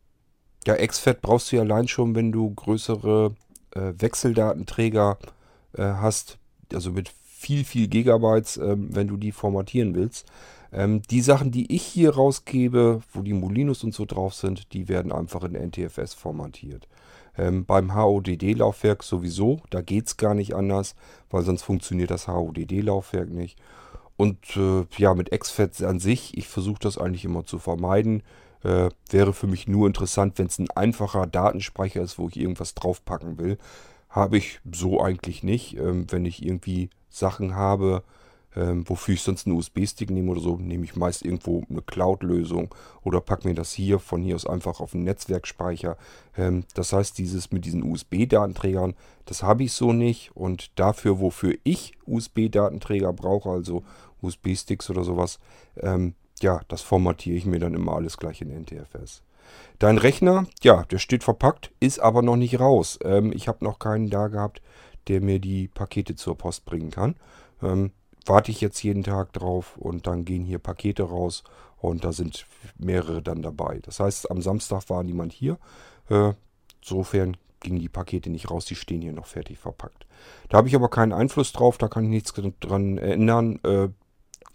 ja, 0.67 0.77
XFAT 0.87 1.23
brauchst 1.23 1.51
du 1.51 1.57
ja 1.57 1.63
allein 1.63 1.89
schon, 1.89 2.15
wenn 2.15 2.31
du 2.31 2.53
größere 2.55 3.35
äh, 3.71 3.93
Wechseldatenträger 3.97 5.19
äh, 5.79 5.83
hast, 5.83 6.37
also 6.75 6.91
mit 6.91 7.11
viel, 7.43 7.65
viel 7.65 7.89
Gigabytes, 7.89 8.57
ähm, 8.57 8.89
wenn 8.93 9.09
du 9.09 9.17
die 9.17 9.33
formatieren 9.33 9.95
willst. 9.95 10.27
Ähm, 10.73 11.03
die 11.11 11.21
Sachen, 11.21 11.51
die 11.51 11.75
ich 11.75 11.83
hier 11.83 12.15
rausgebe, 12.15 13.03
wo 13.13 13.23
die 13.23 13.35
Molinos 13.35 13.85
und 13.85 13.93
so 13.93 14.05
drauf 14.07 14.35
sind, 14.35 14.73
die 14.73 14.89
werden 14.89 15.13
einfach 15.13 15.43
in 15.45 15.55
NTFS 15.55 16.15
formatiert. 16.15 16.89
Ähm, 17.37 17.65
beim 17.65 17.95
HODD-Laufwerk 17.95 19.03
sowieso, 19.03 19.61
da 19.71 19.81
geht 19.81 20.07
es 20.07 20.17
gar 20.17 20.35
nicht 20.35 20.55
anders, 20.55 20.95
weil 21.31 21.43
sonst 21.43 21.63
funktioniert 21.63 22.11
das 22.11 22.29
HODD-Laufwerk 22.29 23.31
nicht. 23.31 23.59
Und 24.17 24.57
äh, 24.57 24.85
ja, 24.99 25.15
mit 25.15 25.31
XFAT 25.31 25.83
an 25.83 25.99
sich, 25.99 26.37
ich 26.37 26.47
versuche 26.47 26.81
das 26.81 26.97
eigentlich 26.99 27.25
immer 27.25 27.45
zu 27.45 27.59
vermeiden. 27.59 28.23
Äh, 28.63 28.91
wäre 29.11 29.33
für 29.33 29.49
mich 29.49 29.67
nur 29.67 29.89
interessant, 29.89 30.39
wenn 30.39 30.47
es 30.47 30.59
ein 30.59 30.71
einfacher 30.71 31.27
Datenspeicher 31.27 32.03
ist, 32.03 32.19
wo 32.19 32.29
ich 32.29 32.39
irgendwas 32.39 32.75
draufpacken 32.75 33.39
will. 33.39 33.59
Habe 34.13 34.37
ich 34.37 34.61
so 34.71 35.01
eigentlich 35.03 35.43
nicht. 35.43 35.77
Ähm, 35.77 36.07
wenn 36.11 36.27
ich 36.27 36.45
irgendwie 36.45 36.91
Sachen 37.09 37.57
habe, 37.57 38.05
ähm, 38.55 38.87
wofür 38.87 39.15
ich 39.15 39.23
sonst 39.23 39.47
einen 39.47 39.57
USB-Stick 39.57 40.11
nehme 40.11 40.31
oder 40.31 40.41
so, 40.41 40.57
nehme 40.57 40.85
ich 40.85 40.95
meist 40.95 41.25
irgendwo 41.25 41.65
eine 41.71 41.81
Cloud-Lösung 41.81 42.75
oder 43.03 43.23
packe 43.23 43.49
mir 43.49 43.55
das 43.55 43.73
hier 43.73 43.99
von 43.99 44.23
hier 44.23 44.35
aus 44.35 44.47
einfach 44.47 44.81
auf 44.81 44.93
den 44.93 45.05
Netzwerkspeicher. 45.05 45.97
Ähm, 46.37 46.65
das 46.75 46.93
heißt, 46.93 47.17
dieses 47.17 47.51
mit 47.53 47.65
diesen 47.65 47.83
USB-Datenträgern, 47.83 48.95
das 49.25 49.43
habe 49.43 49.65
ich 49.65 49.73
so 49.73 49.95
nicht. 49.95 50.37
Und 50.37 50.79
dafür, 50.79 51.19
wofür 51.19 51.57
ich 51.65 51.95
USB-Datenträger 52.07 53.15
brauche, 53.15 53.49
also 53.49 53.83
USB-Sticks 54.21 54.91
oder 54.91 55.05
sowas, 55.05 55.39
ähm, 55.77 56.15
ja, 56.43 56.61
das 56.69 56.83
formatiere 56.83 57.37
ich 57.37 57.47
mir 57.47 57.61
dann 57.61 57.73
immer 57.73 57.95
alles 57.95 58.19
gleich 58.19 58.43
in 58.43 58.51
NTFS. 58.51 59.23
Dein 59.79 59.99
Rechner, 59.99 60.47
ja, 60.63 60.85
der 60.85 60.99
steht 60.99 61.25
verpackt, 61.25 61.73
ist 61.81 61.99
aber 61.99 62.23
noch 62.23 62.37
nicht 62.37 62.61
raus. 62.61 62.99
Ähm, 63.05 63.33
ich 63.33 63.49
habe 63.49 63.65
noch 63.65 63.79
keinen 63.79 64.11
da 64.11 64.29
gehabt, 64.29 64.63
der 65.09 65.21
mir 65.21 65.41
die 65.41 65.69
Pakete 65.69 66.15
zur 66.15 66.39
Post 66.39 66.65
bringen 66.65 66.91
kann. 66.91 67.17
Ähm, 67.63 67.93
warte 68.27 68.51
ich 68.51 68.61
jetzt 68.61 68.83
jeden 68.83 69.03
Tag 69.03 69.33
drauf 69.33 69.77
und 69.77 70.07
dann 70.07 70.25
gehen 70.25 70.45
hier 70.45 70.59
Pakete 70.59 71.03
raus 71.03 71.43
und 71.79 72.05
da 72.05 72.13
sind 72.13 72.47
mehrere 72.79 73.23
dann 73.23 73.43
dabei. 73.43 73.81
Das 73.83 73.99
heißt, 74.01 74.31
am 74.31 74.41
Samstag 74.41 74.89
war 74.89 75.03
niemand 75.03 75.33
hier. 75.33 75.59
Äh, 76.09 76.33
insofern 76.81 77.37
gingen 77.61 77.81
die 77.81 77.89
Pakete 77.89 78.31
nicht 78.31 78.51
raus, 78.51 78.65
die 78.65 78.75
stehen 78.75 79.03
hier 79.03 79.13
noch 79.13 79.27
fertig 79.27 79.59
verpackt. 79.59 80.07
Da 80.49 80.59
habe 80.59 80.69
ich 80.69 80.75
aber 80.75 80.89
keinen 80.89 81.13
Einfluss 81.13 81.53
drauf, 81.53 81.79
da 81.79 81.89
kann 81.89 82.05
ich 82.05 82.11
nichts 82.11 82.33
dran 82.61 82.99
ändern. 82.99 83.59
Äh, 83.65 83.89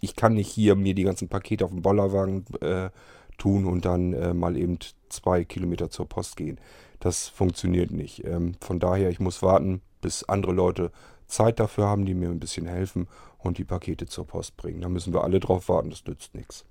ich 0.00 0.14
kann 0.16 0.34
nicht 0.34 0.48
hier 0.48 0.76
mir 0.76 0.94
die 0.94 1.02
ganzen 1.02 1.28
Pakete 1.28 1.64
auf 1.64 1.70
den 1.70 1.82
Bollerwagen 1.82 2.44
äh, 2.60 2.90
tun 3.38 3.64
und 3.64 3.84
dann 3.84 4.12
äh, 4.12 4.34
mal 4.34 4.56
eben 4.56 4.78
zwei 5.08 5.44
Kilometer 5.44 5.90
zur 5.90 6.08
Post 6.08 6.36
gehen. 6.36 6.60
Das 7.00 7.28
funktioniert 7.28 7.90
nicht. 7.90 8.24
Ähm, 8.24 8.56
von 8.60 8.80
daher, 8.80 9.08
ich 9.08 9.20
muss 9.20 9.42
warten, 9.42 9.80
bis 10.00 10.24
andere 10.24 10.52
Leute 10.52 10.90
Zeit 11.26 11.60
dafür 11.60 11.86
haben, 11.86 12.04
die 12.04 12.14
mir 12.14 12.28
ein 12.28 12.40
bisschen 12.40 12.66
helfen 12.66 13.06
und 13.38 13.58
die 13.58 13.64
Pakete 13.64 14.06
zur 14.06 14.26
Post 14.26 14.56
bringen. 14.56 14.80
Da 14.80 14.88
müssen 14.88 15.12
wir 15.12 15.24
alle 15.24 15.40
drauf 15.40 15.68
warten, 15.68 15.90
das 15.90 16.04
nützt 16.04 16.34
nichts. 16.34 16.64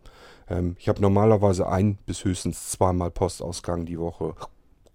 Ähm, 0.49 0.75
ich 0.79 0.89
habe 0.89 1.01
normalerweise 1.01 1.67
ein 1.67 1.97
bis 2.05 2.25
höchstens 2.25 2.69
zweimal 2.69 3.11
Postausgang 3.11 3.85
die 3.85 3.99
Woche. 3.99 4.35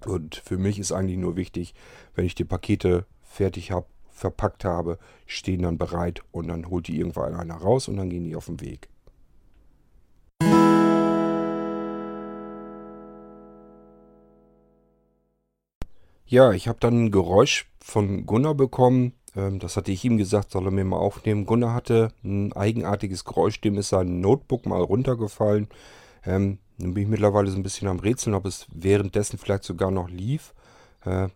Und 0.07 0.37
für 0.37 0.59
mich 0.59 0.79
ist 0.79 0.93
eigentlich 0.93 1.19
nur 1.19 1.37
wichtig, 1.37 1.75
wenn 2.15 2.25
ich 2.25 2.35
die 2.35 2.45
Pakete 2.45 3.07
fertig 3.23 3.71
habe, 3.71 3.87
verpackt 4.11 4.65
habe, 4.65 4.99
stehen 5.27 5.63
dann 5.63 5.79
bereit 5.79 6.23
und 6.33 6.49
dann 6.49 6.69
holt 6.69 6.89
die 6.89 6.99
irgendwann 6.99 7.35
einer 7.35 7.57
raus 7.57 7.89
und 7.89 7.97
dann 7.97 8.11
gehen 8.11 8.25
die 8.25 8.37
auf 8.37 8.47
den 8.47 8.61
Weg. 8.61 8.89
Ja, 16.33 16.53
ich 16.53 16.67
habe 16.67 16.79
dann 16.81 17.05
ein 17.05 17.11
Geräusch 17.11 17.71
von 17.85 18.25
Gunnar 18.25 18.55
bekommen. 18.55 19.13
Ähm, 19.37 19.59
das 19.59 19.77
hatte 19.77 19.93
ich 19.93 20.03
ihm 20.03 20.17
gesagt, 20.17 20.51
soll 20.51 20.65
er 20.65 20.71
mir 20.71 20.83
mal 20.83 20.97
aufnehmen. 20.97 21.45
Gunnar 21.45 21.75
hatte 21.75 22.09
ein 22.25 22.55
eigenartiges 22.55 23.27
Geräusch, 23.27 23.61
dem 23.61 23.77
ist 23.77 23.91
sein 23.91 24.23
Notebook 24.23 24.65
mal 24.65 24.81
runtergefallen. 24.81 25.69
Ähm, 26.25 26.57
nun 26.79 26.95
bin 26.95 27.03
ich 27.03 27.09
mittlerweile 27.11 27.51
so 27.51 27.59
ein 27.59 27.63
bisschen 27.63 27.87
am 27.87 27.99
Rätseln, 27.99 28.35
ob 28.35 28.47
es 28.47 28.67
währenddessen 28.73 29.37
vielleicht 29.37 29.65
sogar 29.65 29.91
noch 29.91 30.09
lief. 30.09 30.55
Äh, 31.05 31.29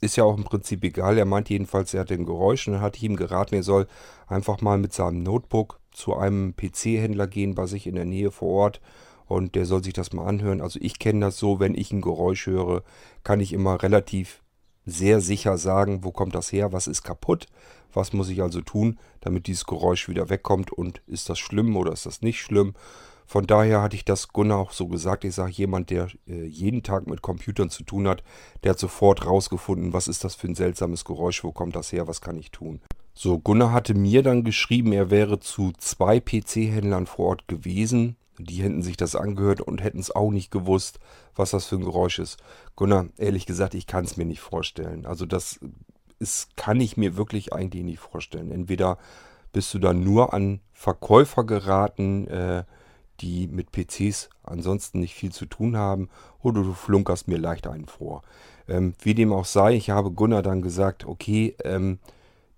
ist 0.00 0.16
ja 0.16 0.24
auch 0.24 0.36
im 0.36 0.42
Prinzip 0.42 0.82
egal. 0.82 1.16
Er 1.16 1.24
meint 1.24 1.48
jedenfalls, 1.48 1.94
er 1.94 2.00
hatte 2.00 2.14
ein 2.14 2.26
Geräusch 2.26 2.66
und 2.66 2.72
dann 2.72 2.82
hatte 2.82 2.96
ich 2.96 3.04
ihm 3.04 3.14
geraten, 3.14 3.54
er 3.54 3.62
soll 3.62 3.86
einfach 4.26 4.60
mal 4.60 4.78
mit 4.78 4.92
seinem 4.92 5.22
Notebook 5.22 5.78
zu 5.92 6.16
einem 6.16 6.56
PC-Händler 6.56 7.28
gehen 7.28 7.54
bei 7.54 7.66
sich 7.66 7.86
in 7.86 7.94
der 7.94 8.04
Nähe 8.04 8.32
vor 8.32 8.48
Ort 8.48 8.80
und 9.28 9.54
der 9.54 9.66
soll 9.66 9.84
sich 9.84 9.92
das 9.92 10.12
mal 10.12 10.26
anhören. 10.26 10.60
Also 10.60 10.78
ich 10.82 10.98
kenne 10.98 11.20
das 11.20 11.38
so, 11.38 11.60
wenn 11.60 11.74
ich 11.74 11.92
ein 11.92 12.00
Geräusch 12.00 12.46
höre, 12.46 12.82
kann 13.24 13.40
ich 13.40 13.52
immer 13.52 13.82
relativ 13.82 14.42
sehr 14.86 15.20
sicher 15.20 15.58
sagen, 15.58 16.02
wo 16.02 16.12
kommt 16.12 16.34
das 16.34 16.50
her, 16.50 16.72
was 16.72 16.86
ist 16.86 17.02
kaputt, 17.02 17.46
was 17.92 18.12
muss 18.12 18.30
ich 18.30 18.42
also 18.42 18.62
tun, 18.62 18.98
damit 19.20 19.46
dieses 19.46 19.64
Geräusch 19.64 20.08
wieder 20.08 20.30
wegkommt 20.30 20.72
und 20.72 21.02
ist 21.06 21.28
das 21.28 21.38
schlimm 21.38 21.76
oder 21.76 21.92
ist 21.92 22.06
das 22.06 22.22
nicht 22.22 22.40
schlimm. 22.40 22.74
Von 23.26 23.46
daher 23.46 23.82
hatte 23.82 23.94
ich 23.94 24.06
das 24.06 24.28
Gunnar 24.28 24.58
auch 24.58 24.72
so 24.72 24.88
gesagt. 24.88 25.22
Ich 25.22 25.34
sage, 25.34 25.52
jemand, 25.52 25.90
der 25.90 26.08
äh, 26.26 26.46
jeden 26.46 26.82
Tag 26.82 27.06
mit 27.06 27.20
Computern 27.20 27.68
zu 27.68 27.82
tun 27.82 28.08
hat, 28.08 28.22
der 28.64 28.70
hat 28.70 28.78
sofort 28.78 29.26
rausgefunden, 29.26 29.92
was 29.92 30.08
ist 30.08 30.24
das 30.24 30.34
für 30.34 30.48
ein 30.48 30.54
seltsames 30.54 31.04
Geräusch, 31.04 31.44
wo 31.44 31.52
kommt 31.52 31.76
das 31.76 31.92
her, 31.92 32.08
was 32.08 32.22
kann 32.22 32.38
ich 32.38 32.50
tun. 32.50 32.80
So, 33.12 33.38
Gunnar 33.38 33.72
hatte 33.72 33.92
mir 33.92 34.22
dann 34.22 34.44
geschrieben, 34.44 34.92
er 34.92 35.10
wäre 35.10 35.40
zu 35.40 35.72
zwei 35.76 36.20
PC-Händlern 36.20 37.06
vor 37.06 37.26
Ort 37.26 37.48
gewesen. 37.48 38.16
Die 38.38 38.62
hätten 38.62 38.82
sich 38.82 38.96
das 38.96 39.16
angehört 39.16 39.60
und 39.60 39.82
hätten 39.82 39.98
es 39.98 40.14
auch 40.14 40.30
nicht 40.30 40.50
gewusst, 40.50 40.98
was 41.34 41.50
das 41.50 41.66
für 41.66 41.76
ein 41.76 41.84
Geräusch 41.84 42.18
ist. 42.18 42.38
Gunnar, 42.76 43.06
ehrlich 43.16 43.46
gesagt, 43.46 43.74
ich 43.74 43.86
kann 43.86 44.04
es 44.04 44.16
mir 44.16 44.24
nicht 44.24 44.40
vorstellen. 44.40 45.06
Also 45.06 45.26
das 45.26 45.60
ist, 46.18 46.56
kann 46.56 46.80
ich 46.80 46.96
mir 46.96 47.16
wirklich 47.16 47.52
eigentlich 47.52 47.84
nicht 47.84 48.00
vorstellen. 48.00 48.50
Entweder 48.50 48.98
bist 49.52 49.72
du 49.74 49.78
dann 49.78 50.04
nur 50.04 50.34
an 50.34 50.60
Verkäufer 50.72 51.44
geraten, 51.44 52.26
äh, 52.28 52.64
die 53.20 53.48
mit 53.48 53.72
PCs 53.72 54.30
ansonsten 54.42 55.00
nicht 55.00 55.14
viel 55.14 55.32
zu 55.32 55.46
tun 55.46 55.76
haben, 55.76 56.08
oder 56.40 56.62
du 56.62 56.72
flunkerst 56.72 57.28
mir 57.28 57.38
leicht 57.38 57.66
einen 57.66 57.86
vor. 57.86 58.22
Ähm, 58.68 58.94
wie 59.00 59.14
dem 59.14 59.32
auch 59.32 59.44
sei, 59.44 59.74
ich 59.74 59.90
habe 59.90 60.10
Gunnar 60.10 60.42
dann 60.42 60.62
gesagt, 60.62 61.06
okay, 61.06 61.56
ähm, 61.64 61.98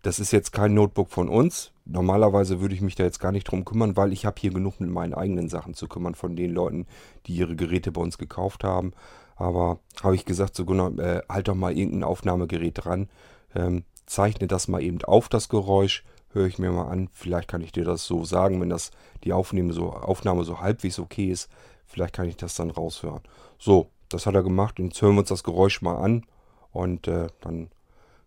das 0.02 0.18
ist 0.18 0.32
jetzt 0.32 0.52
kein 0.52 0.74
Notebook 0.74 1.10
von 1.10 1.28
uns. 1.28 1.72
Normalerweise 1.84 2.60
würde 2.60 2.74
ich 2.74 2.80
mich 2.80 2.94
da 2.94 3.04
jetzt 3.04 3.20
gar 3.20 3.32
nicht 3.32 3.44
drum 3.44 3.64
kümmern, 3.64 3.96
weil 3.96 4.12
ich 4.12 4.24
habe 4.24 4.40
hier 4.40 4.50
genug 4.50 4.80
mit 4.80 4.90
meinen 4.90 5.14
eigenen 5.14 5.48
Sachen 5.48 5.74
zu 5.74 5.88
kümmern 5.88 6.14
von 6.14 6.36
den 6.36 6.52
Leuten, 6.52 6.86
die 7.26 7.34
ihre 7.34 7.56
Geräte 7.56 7.92
bei 7.92 8.00
uns 8.00 8.16
gekauft 8.16 8.64
haben. 8.64 8.92
Aber 9.36 9.78
habe 10.02 10.14
ich 10.14 10.24
gesagt 10.24 10.54
zu 10.54 10.64
Gunnar, 10.64 10.98
äh, 10.98 11.22
halt 11.28 11.48
doch 11.48 11.54
mal 11.54 11.76
irgendein 11.76 12.04
Aufnahmegerät 12.04 12.84
dran, 12.84 13.08
ähm, 13.54 13.84
zeichne 14.06 14.46
das 14.46 14.68
mal 14.68 14.82
eben 14.82 15.02
auf, 15.04 15.28
das 15.28 15.48
Geräusch, 15.48 16.04
höre 16.32 16.46
ich 16.46 16.58
mir 16.58 16.70
mal 16.70 16.88
an. 16.88 17.08
Vielleicht 17.12 17.48
kann 17.48 17.62
ich 17.62 17.72
dir 17.72 17.84
das 17.84 18.06
so 18.06 18.24
sagen, 18.24 18.60
wenn 18.60 18.70
das 18.70 18.90
die 19.24 19.32
Aufnahme 19.32 19.72
so, 19.72 19.92
Aufnahme 19.92 20.44
so 20.44 20.60
halbwegs 20.60 20.98
okay 20.98 21.30
ist. 21.30 21.48
Vielleicht 21.86 22.14
kann 22.14 22.28
ich 22.28 22.36
das 22.36 22.54
dann 22.54 22.70
raushören. 22.70 23.20
So, 23.58 23.90
das 24.08 24.26
hat 24.26 24.34
er 24.34 24.42
gemacht. 24.42 24.78
Jetzt 24.78 25.00
hören 25.02 25.14
wir 25.14 25.20
uns 25.20 25.28
das 25.28 25.44
Geräusch 25.44 25.82
mal 25.82 25.96
an. 25.96 26.24
Und 26.72 27.08
äh, 27.08 27.26
dann 27.40 27.70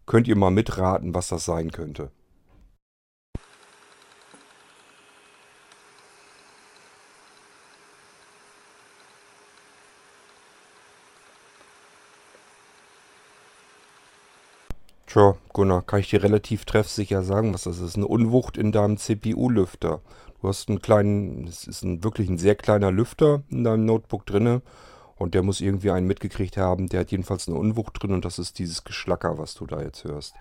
könnt 0.05 0.27
ihr 0.27 0.35
mal 0.35 0.51
mitraten, 0.51 1.13
was 1.13 1.29
das 1.29 1.45
sein 1.45 1.71
könnte. 1.71 2.11
Tja, 15.13 15.35
Gunnar, 15.53 15.83
kann 15.83 15.99
ich 15.99 16.09
dir 16.09 16.23
relativ 16.23 16.65
treffsicher 16.65 17.21
sagen, 17.21 17.53
was 17.53 17.65
das 17.65 17.79
ist. 17.79 17.95
Eine 17.97 18.07
Unwucht 18.07 18.57
in 18.57 18.71
deinem 18.71 18.97
CPU-Lüfter. 18.97 20.01
Du 20.41 20.47
hast 20.47 20.69
einen 20.69 20.81
kleinen, 20.81 21.45
es 21.45 21.67
ist 21.67 21.83
ein, 21.83 22.03
wirklich 22.03 22.27
ein 22.29 22.39
sehr 22.39 22.55
kleiner 22.55 22.91
Lüfter 22.91 23.43
in 23.51 23.63
deinem 23.63 23.85
Notebook 23.85 24.25
drinne 24.25 24.63
und 25.23 25.33
der 25.33 25.41
muss 25.41 25.62
irgendwie 25.62 25.89
einen 25.89 26.05
mitgekriegt 26.05 26.57
haben. 26.57 26.89
Der 26.89 26.99
hat 26.99 27.12
jedenfalls 27.12 27.47
eine 27.47 27.57
Unwucht 27.57 28.03
drin 28.03 28.12
und 28.12 28.25
das 28.25 28.39
ist 28.39 28.59
dieses 28.59 28.83
Geschlacker, 28.83 29.38
was 29.38 29.53
du 29.55 29.65
da 29.65 29.81
jetzt 29.81 30.03
hörst. 30.03 30.36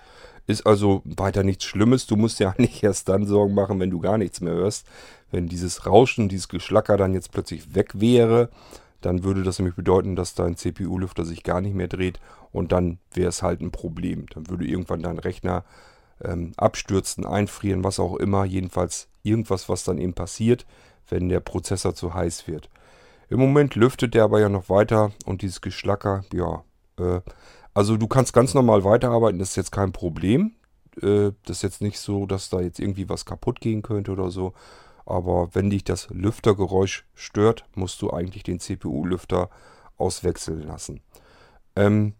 Ist 0.48 0.66
also 0.66 1.02
weiter 1.04 1.44
nichts 1.44 1.64
Schlimmes. 1.64 2.08
Du 2.08 2.16
musst 2.16 2.40
ja 2.40 2.52
nicht 2.58 2.82
erst 2.82 3.08
dann 3.08 3.24
Sorgen 3.24 3.54
machen, 3.54 3.78
wenn 3.78 3.90
du 3.90 4.00
gar 4.00 4.18
nichts 4.18 4.40
mehr 4.40 4.54
hörst. 4.54 4.86
Wenn 5.30 5.46
dieses 5.46 5.86
Rauschen, 5.86 6.28
dieses 6.28 6.48
Geschlacker 6.48 6.96
dann 6.96 7.14
jetzt 7.14 7.30
plötzlich 7.30 7.76
weg 7.76 7.92
wäre, 7.94 8.50
dann 9.00 9.22
würde 9.22 9.44
das 9.44 9.60
nämlich 9.60 9.76
bedeuten, 9.76 10.16
dass 10.16 10.34
dein 10.34 10.56
CPU-Lüfter 10.56 11.24
sich 11.24 11.44
gar 11.44 11.60
nicht 11.60 11.74
mehr 11.74 11.88
dreht 11.88 12.18
und 12.50 12.72
dann 12.72 12.98
wäre 13.12 13.28
es 13.28 13.40
halt 13.40 13.60
ein 13.60 13.70
Problem. 13.70 14.26
Dann 14.34 14.50
würde 14.50 14.66
irgendwann 14.66 15.02
dein 15.02 15.20
Rechner 15.20 15.64
ähm, 16.24 16.54
abstürzen, 16.56 17.24
einfrieren, 17.24 17.84
was 17.84 18.00
auch 18.00 18.16
immer. 18.16 18.44
Jedenfalls 18.44 19.06
irgendwas, 19.22 19.68
was 19.68 19.84
dann 19.84 19.98
eben 19.98 20.14
passiert, 20.14 20.66
wenn 21.08 21.28
der 21.28 21.40
Prozessor 21.40 21.94
zu 21.94 22.14
heiß 22.14 22.48
wird. 22.48 22.68
Im 23.32 23.40
Moment 23.40 23.76
lüftet 23.76 24.12
der 24.12 24.24
aber 24.24 24.40
ja 24.40 24.50
noch 24.50 24.68
weiter 24.68 25.10
und 25.24 25.40
dieses 25.40 25.62
Geschlacker, 25.62 26.22
ja. 26.34 26.64
Äh, 26.98 27.22
also 27.72 27.96
du 27.96 28.06
kannst 28.06 28.34
ganz 28.34 28.52
normal 28.52 28.84
weiterarbeiten, 28.84 29.38
das 29.38 29.50
ist 29.50 29.56
jetzt 29.56 29.72
kein 29.72 29.92
Problem. 29.92 30.52
Äh, 31.00 31.32
das 31.46 31.56
ist 31.56 31.62
jetzt 31.62 31.80
nicht 31.80 31.98
so, 31.98 32.26
dass 32.26 32.50
da 32.50 32.60
jetzt 32.60 32.78
irgendwie 32.78 33.08
was 33.08 33.24
kaputt 33.24 33.62
gehen 33.62 33.80
könnte 33.80 34.12
oder 34.12 34.30
so. 34.30 34.52
Aber 35.06 35.48
wenn 35.54 35.70
dich 35.70 35.82
das 35.82 36.10
Lüftergeräusch 36.10 37.06
stört, 37.14 37.64
musst 37.74 38.02
du 38.02 38.10
eigentlich 38.10 38.42
den 38.42 38.60
CPU-Lüfter 38.60 39.48
auswechseln 39.96 40.66
lassen. 40.66 41.00
Ähm, 41.74 42.12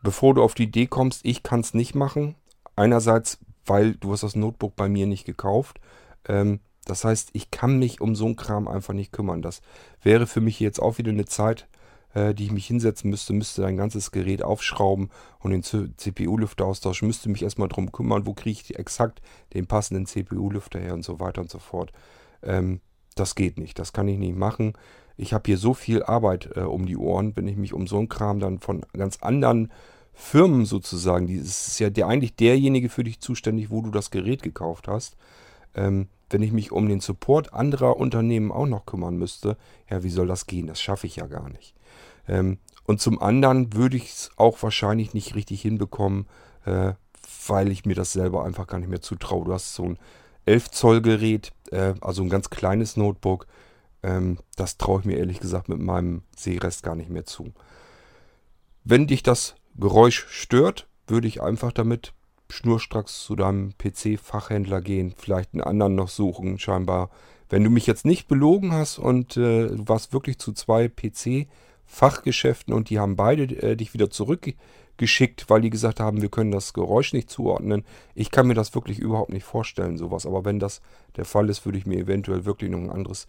bevor 0.00 0.32
du 0.32 0.44
auf 0.44 0.54
die 0.54 0.64
Idee 0.64 0.86
kommst, 0.86 1.24
ich 1.24 1.42
kann 1.42 1.58
es 1.58 1.74
nicht 1.74 1.96
machen. 1.96 2.36
Einerseits, 2.76 3.40
weil 3.66 3.96
du 3.96 4.12
hast 4.12 4.22
das 4.22 4.36
Notebook 4.36 4.76
bei 4.76 4.88
mir 4.88 5.08
nicht 5.08 5.24
gekauft. 5.24 5.80
Ähm, 6.28 6.60
das 6.84 7.04
heißt, 7.04 7.30
ich 7.32 7.50
kann 7.50 7.78
mich 7.78 8.00
um 8.00 8.14
so 8.14 8.26
einen 8.26 8.36
Kram 8.36 8.66
einfach 8.68 8.94
nicht 8.94 9.12
kümmern. 9.12 9.42
Das 9.42 9.62
wäre 10.02 10.26
für 10.26 10.40
mich 10.40 10.58
jetzt 10.60 10.80
auch 10.80 10.98
wieder 10.98 11.10
eine 11.10 11.26
Zeit, 11.26 11.68
äh, 12.14 12.34
die 12.34 12.44
ich 12.46 12.52
mich 12.52 12.66
hinsetzen 12.66 13.10
müsste, 13.10 13.32
müsste 13.32 13.62
dein 13.62 13.76
ganzes 13.76 14.10
Gerät 14.10 14.42
aufschrauben 14.42 15.10
und 15.40 15.50
den 15.52 15.62
CPU-Lüfter 15.62 16.66
austauschen, 16.66 17.06
müsste 17.06 17.28
mich 17.28 17.42
erstmal 17.42 17.68
darum 17.68 17.92
kümmern, 17.92 18.26
wo 18.26 18.34
kriege 18.34 18.58
ich 18.60 18.78
exakt 18.78 19.22
den 19.54 19.66
passenden 19.66 20.06
CPU-Lüfter 20.06 20.80
her 20.80 20.94
und 20.94 21.04
so 21.04 21.20
weiter 21.20 21.40
und 21.40 21.50
so 21.50 21.58
fort. 21.58 21.92
Ähm, 22.42 22.80
das 23.14 23.34
geht 23.34 23.58
nicht, 23.58 23.78
das 23.78 23.92
kann 23.92 24.08
ich 24.08 24.18
nicht 24.18 24.36
machen. 24.36 24.72
Ich 25.16 25.32
habe 25.32 25.44
hier 25.46 25.58
so 25.58 25.74
viel 25.74 26.02
Arbeit 26.02 26.50
äh, 26.56 26.60
um 26.60 26.86
die 26.86 26.96
Ohren, 26.96 27.36
wenn 27.36 27.46
ich 27.46 27.56
mich 27.56 27.74
um 27.74 27.86
so 27.86 27.98
einen 27.98 28.08
Kram 28.08 28.40
dann 28.40 28.58
von 28.58 28.84
ganz 28.92 29.18
anderen 29.18 29.70
Firmen 30.14 30.66
sozusagen, 30.66 31.26
die 31.26 31.36
ist 31.36 31.78
ja 31.78 31.90
der, 31.90 32.06
eigentlich 32.06 32.36
derjenige 32.36 32.88
für 32.88 33.04
dich 33.04 33.20
zuständig, 33.20 33.70
wo 33.70 33.80
du 33.82 33.90
das 33.90 34.10
Gerät 34.10 34.42
gekauft 34.42 34.88
hast. 34.88 35.16
Ähm, 35.74 36.08
wenn 36.32 36.42
ich 36.42 36.52
mich 36.52 36.72
um 36.72 36.88
den 36.88 37.00
Support 37.00 37.52
anderer 37.52 37.96
Unternehmen 37.96 38.50
auch 38.50 38.66
noch 38.66 38.86
kümmern 38.86 39.16
müsste, 39.16 39.56
ja, 39.88 40.02
wie 40.02 40.10
soll 40.10 40.26
das 40.26 40.46
gehen? 40.46 40.66
Das 40.66 40.80
schaffe 40.80 41.06
ich 41.06 41.16
ja 41.16 41.26
gar 41.26 41.48
nicht. 41.50 41.74
Ähm, 42.28 42.58
und 42.84 43.00
zum 43.00 43.20
anderen 43.20 43.74
würde 43.74 43.96
ich 43.96 44.10
es 44.10 44.30
auch 44.36 44.62
wahrscheinlich 44.62 45.14
nicht 45.14 45.34
richtig 45.34 45.62
hinbekommen, 45.62 46.26
äh, 46.64 46.94
weil 47.46 47.70
ich 47.70 47.84
mir 47.84 47.94
das 47.94 48.12
selber 48.12 48.44
einfach 48.44 48.66
gar 48.66 48.78
nicht 48.78 48.88
mehr 48.88 49.02
zutraue. 49.02 49.44
Du 49.44 49.52
hast 49.52 49.74
so 49.74 49.84
ein 49.84 49.98
11 50.46 50.70
Zoll 50.70 51.02
Gerät, 51.02 51.52
äh, 51.70 51.94
also 52.00 52.22
ein 52.22 52.28
ganz 52.28 52.50
kleines 52.50 52.96
Notebook. 52.96 53.46
Ähm, 54.02 54.38
das 54.56 54.78
traue 54.78 55.00
ich 55.00 55.06
mir 55.06 55.18
ehrlich 55.18 55.40
gesagt 55.40 55.68
mit 55.68 55.78
meinem 55.78 56.22
Sehrest 56.36 56.82
gar 56.82 56.96
nicht 56.96 57.10
mehr 57.10 57.24
zu. 57.24 57.52
Wenn 58.84 59.06
dich 59.06 59.22
das 59.22 59.54
Geräusch 59.76 60.26
stört, 60.28 60.88
würde 61.06 61.28
ich 61.28 61.40
einfach 61.42 61.72
damit 61.72 62.12
schnurstracks 62.52 63.24
zu 63.24 63.34
deinem 63.34 63.72
PC-Fachhändler 63.78 64.80
gehen, 64.80 65.14
vielleicht 65.16 65.54
einen 65.54 65.62
anderen 65.62 65.94
noch 65.94 66.08
suchen, 66.08 66.58
scheinbar. 66.58 67.10
Wenn 67.48 67.64
du 67.64 67.70
mich 67.70 67.86
jetzt 67.86 68.04
nicht 68.04 68.28
belogen 68.28 68.72
hast 68.72 68.98
und 68.98 69.36
äh, 69.36 69.68
du 69.68 69.88
warst 69.88 70.12
wirklich 70.12 70.38
zu 70.38 70.52
zwei 70.52 70.88
PC 70.88 71.48
Fachgeschäften 71.84 72.72
und 72.72 72.90
die 72.90 72.98
haben 72.98 73.16
beide 73.16 73.44
äh, 73.62 73.76
dich 73.76 73.92
wieder 73.92 74.10
zurückgeschickt, 74.10 75.50
weil 75.50 75.60
die 75.60 75.70
gesagt 75.70 76.00
haben, 76.00 76.22
wir 76.22 76.30
können 76.30 76.50
das 76.50 76.72
Geräusch 76.72 77.12
nicht 77.12 77.28
zuordnen. 77.28 77.84
Ich 78.14 78.30
kann 78.30 78.46
mir 78.46 78.54
das 78.54 78.74
wirklich 78.74 78.98
überhaupt 78.98 79.32
nicht 79.32 79.44
vorstellen, 79.44 79.98
sowas. 79.98 80.24
Aber 80.24 80.44
wenn 80.44 80.58
das 80.58 80.80
der 81.16 81.24
Fall 81.24 81.50
ist, 81.50 81.64
würde 81.66 81.78
ich 81.78 81.86
mir 81.86 81.98
eventuell 81.98 82.44
wirklich 82.44 82.70
noch 82.70 82.78
einen 82.78 82.90
anderes, 82.90 83.26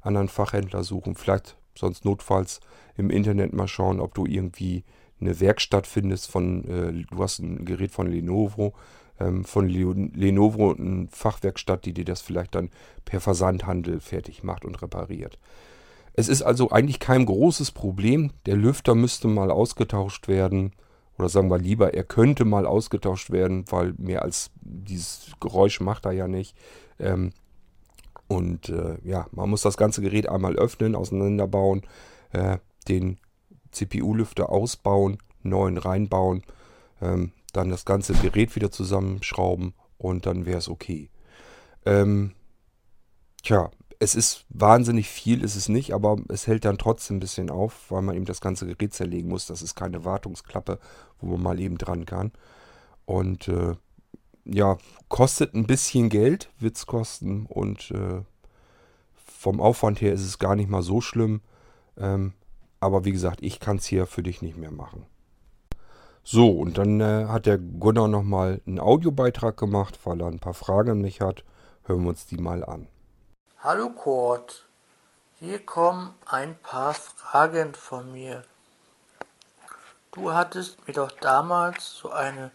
anderen 0.00 0.28
Fachhändler 0.28 0.84
suchen. 0.84 1.16
Vielleicht 1.16 1.56
sonst 1.76 2.04
notfalls 2.04 2.60
im 2.96 3.10
Internet 3.10 3.52
mal 3.52 3.68
schauen, 3.68 4.00
ob 4.00 4.14
du 4.14 4.26
irgendwie 4.26 4.84
eine 5.24 5.40
Werkstatt 5.40 5.86
findest 5.86 6.30
von, 6.30 6.64
äh, 6.64 7.04
du 7.10 7.22
hast 7.22 7.38
ein 7.38 7.64
Gerät 7.64 7.90
von 7.90 8.06
Lenovo, 8.06 8.74
ähm, 9.18 9.44
von 9.44 9.68
Le 9.68 9.92
Lenovo, 10.14 10.72
eine 10.72 11.08
Fachwerkstatt, 11.10 11.84
die 11.84 11.92
dir 11.92 12.04
das 12.04 12.20
vielleicht 12.20 12.54
dann 12.54 12.70
per 13.04 13.20
Versandhandel 13.20 14.00
fertig 14.00 14.42
macht 14.42 14.64
und 14.64 14.80
repariert. 14.82 15.38
Es 16.14 16.28
ist 16.28 16.42
also 16.42 16.70
eigentlich 16.70 17.00
kein 17.00 17.26
großes 17.26 17.72
Problem. 17.72 18.30
Der 18.46 18.56
Lüfter 18.56 18.94
müsste 18.94 19.26
mal 19.28 19.50
ausgetauscht 19.50 20.28
werden. 20.28 20.72
Oder 21.18 21.28
sagen 21.28 21.50
wir 21.50 21.58
lieber, 21.58 21.94
er 21.94 22.04
könnte 22.04 22.44
mal 22.44 22.66
ausgetauscht 22.66 23.30
werden, 23.30 23.64
weil 23.70 23.94
mehr 23.98 24.22
als 24.22 24.50
dieses 24.60 25.32
Geräusch 25.40 25.80
macht 25.80 26.06
er 26.06 26.12
ja 26.12 26.28
nicht. 26.28 26.56
Ähm, 26.98 27.32
und 28.26 28.68
äh, 28.68 28.96
ja, 29.04 29.26
man 29.32 29.50
muss 29.50 29.62
das 29.62 29.76
ganze 29.76 30.02
Gerät 30.02 30.28
einmal 30.28 30.56
öffnen, 30.56 30.94
auseinanderbauen, 30.94 31.82
äh, 32.32 32.58
den 32.88 33.18
CPU-Lüfter 33.74 34.50
ausbauen, 34.50 35.18
neuen 35.42 35.78
reinbauen, 35.78 36.42
ähm, 37.00 37.32
dann 37.52 37.70
das 37.70 37.84
ganze 37.84 38.14
Gerät 38.14 38.56
wieder 38.56 38.70
zusammenschrauben 38.70 39.74
und 39.98 40.26
dann 40.26 40.46
wäre 40.46 40.58
es 40.58 40.68
okay. 40.68 41.10
Ähm, 41.86 42.32
tja, 43.42 43.70
es 44.00 44.14
ist 44.14 44.44
wahnsinnig 44.48 45.08
viel, 45.08 45.42
ist 45.42 45.56
es 45.56 45.68
nicht, 45.68 45.92
aber 45.92 46.16
es 46.28 46.46
hält 46.46 46.64
dann 46.64 46.78
trotzdem 46.78 47.16
ein 47.16 47.20
bisschen 47.20 47.50
auf, 47.50 47.90
weil 47.90 48.02
man 48.02 48.16
eben 48.16 48.24
das 48.24 48.40
ganze 48.40 48.66
Gerät 48.66 48.94
zerlegen 48.94 49.28
muss. 49.28 49.46
Das 49.46 49.62
ist 49.62 49.74
keine 49.74 50.04
Wartungsklappe, 50.04 50.78
wo 51.20 51.26
man 51.32 51.42
mal 51.42 51.60
eben 51.60 51.78
dran 51.78 52.04
kann. 52.04 52.32
Und 53.06 53.48
äh, 53.48 53.76
ja, 54.44 54.78
kostet 55.08 55.54
ein 55.54 55.66
bisschen 55.66 56.08
Geld, 56.08 56.50
wird 56.58 56.76
es 56.76 56.86
kosten. 56.86 57.46
Und 57.46 57.90
äh, 57.92 58.22
vom 59.14 59.60
Aufwand 59.60 60.00
her 60.00 60.12
ist 60.12 60.24
es 60.24 60.38
gar 60.38 60.56
nicht 60.56 60.68
mal 60.68 60.82
so 60.82 61.00
schlimm. 61.00 61.40
Ähm, 61.96 62.32
aber 62.84 63.06
wie 63.06 63.12
gesagt, 63.12 63.38
ich 63.42 63.60
kann 63.60 63.78
es 63.78 63.86
hier 63.86 64.06
für 64.06 64.22
dich 64.22 64.42
nicht 64.42 64.58
mehr 64.58 64.70
machen. 64.70 65.06
So, 66.22 66.50
und 66.50 66.76
dann 66.76 67.00
äh, 67.00 67.26
hat 67.28 67.46
der 67.46 67.58
Gunnar 67.58 68.08
nochmal 68.08 68.60
einen 68.66 68.78
Audiobeitrag 68.78 69.56
gemacht, 69.56 69.98
weil 70.04 70.20
er 70.20 70.26
ein 70.26 70.38
paar 70.38 70.54
Fragen 70.54 70.90
an 70.90 71.00
mich 71.00 71.20
hat. 71.20 71.44
Hören 71.84 72.02
wir 72.02 72.10
uns 72.10 72.26
die 72.26 72.36
mal 72.36 72.62
an. 72.62 72.86
Hallo 73.60 73.88
Kurt, 73.88 74.66
hier 75.40 75.64
kommen 75.64 76.14
ein 76.26 76.56
paar 76.58 76.92
Fragen 76.92 77.74
von 77.74 78.12
mir. 78.12 78.44
Du 80.12 80.32
hattest 80.32 80.86
mir 80.86 80.94
doch 80.94 81.10
damals 81.10 81.96
so 81.96 82.10
eine 82.10 82.50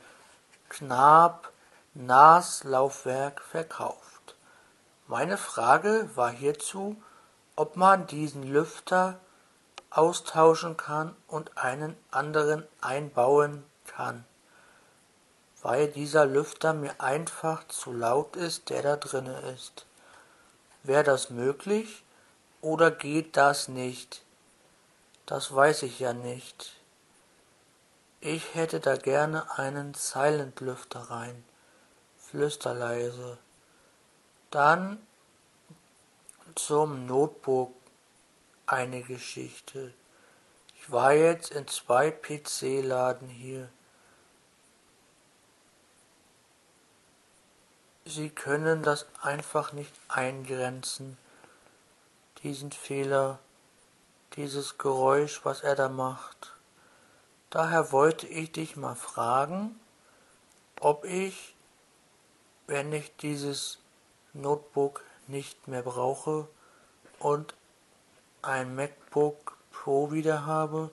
Knab 0.69 1.51
Naslaufwerk 1.95 3.41
verkauft. 3.41 4.35
Meine 5.07 5.37
Frage 5.37 6.07
war 6.13 6.29
hierzu, 6.29 6.95
ob 7.55 7.75
man 7.75 8.05
diesen 8.05 8.43
Lüfter 8.43 9.19
austauschen 9.89 10.77
kann 10.77 11.15
und 11.27 11.57
einen 11.57 11.95
anderen 12.11 12.67
einbauen 12.81 13.63
kann, 13.87 14.25
weil 15.61 15.87
dieser 15.87 16.25
Lüfter 16.25 16.73
mir 16.73 16.99
einfach 17.01 17.67
zu 17.67 17.91
laut 17.91 18.35
ist, 18.35 18.69
der 18.69 18.81
da 18.81 18.95
drinne 18.95 19.39
ist. 19.55 19.85
Wäre 20.83 21.03
das 21.03 21.29
möglich 21.29 22.03
oder 22.61 22.91
geht 22.91 23.35
das 23.35 23.67
nicht? 23.67 24.23
Das 25.25 25.53
weiß 25.53 25.83
ich 25.83 25.99
ja 25.99 26.13
nicht. 26.13 26.73
Ich 28.21 28.53
hätte 28.53 28.79
da 28.79 28.97
gerne 28.97 29.57
einen 29.57 29.93
Silent-Lüfter 29.93 30.99
rein, 31.11 31.43
flüsterleise. 32.17 33.37
Dann 34.51 34.99
zum 36.55 37.05
Notebook 37.05 37.73
eine 38.71 39.01
Geschichte. 39.01 39.93
Ich 40.75 40.91
war 40.91 41.13
jetzt 41.13 41.51
in 41.51 41.67
zwei 41.67 42.11
PC-Laden 42.11 43.27
hier. 43.27 43.69
Sie 48.05 48.29
können 48.29 48.81
das 48.83 49.05
einfach 49.21 49.73
nicht 49.73 49.93
eingrenzen, 50.07 51.17
diesen 52.43 52.71
Fehler, 52.71 53.39
dieses 54.35 54.77
Geräusch, 54.77 55.41
was 55.43 55.61
er 55.61 55.75
da 55.75 55.89
macht. 55.89 56.53
Daher 57.49 57.91
wollte 57.91 58.27
ich 58.27 58.51
dich 58.51 58.75
mal 58.75 58.95
fragen, 58.95 59.79
ob 60.79 61.05
ich, 61.05 61.55
wenn 62.67 62.93
ich 62.93 63.15
dieses 63.17 63.79
Notebook 64.33 65.03
nicht 65.27 65.67
mehr 65.67 65.81
brauche 65.81 66.47
und 67.19 67.53
ein 68.41 68.75
MacBook 68.75 69.57
Pro 69.71 70.11
wieder 70.11 70.45
habe, 70.45 70.91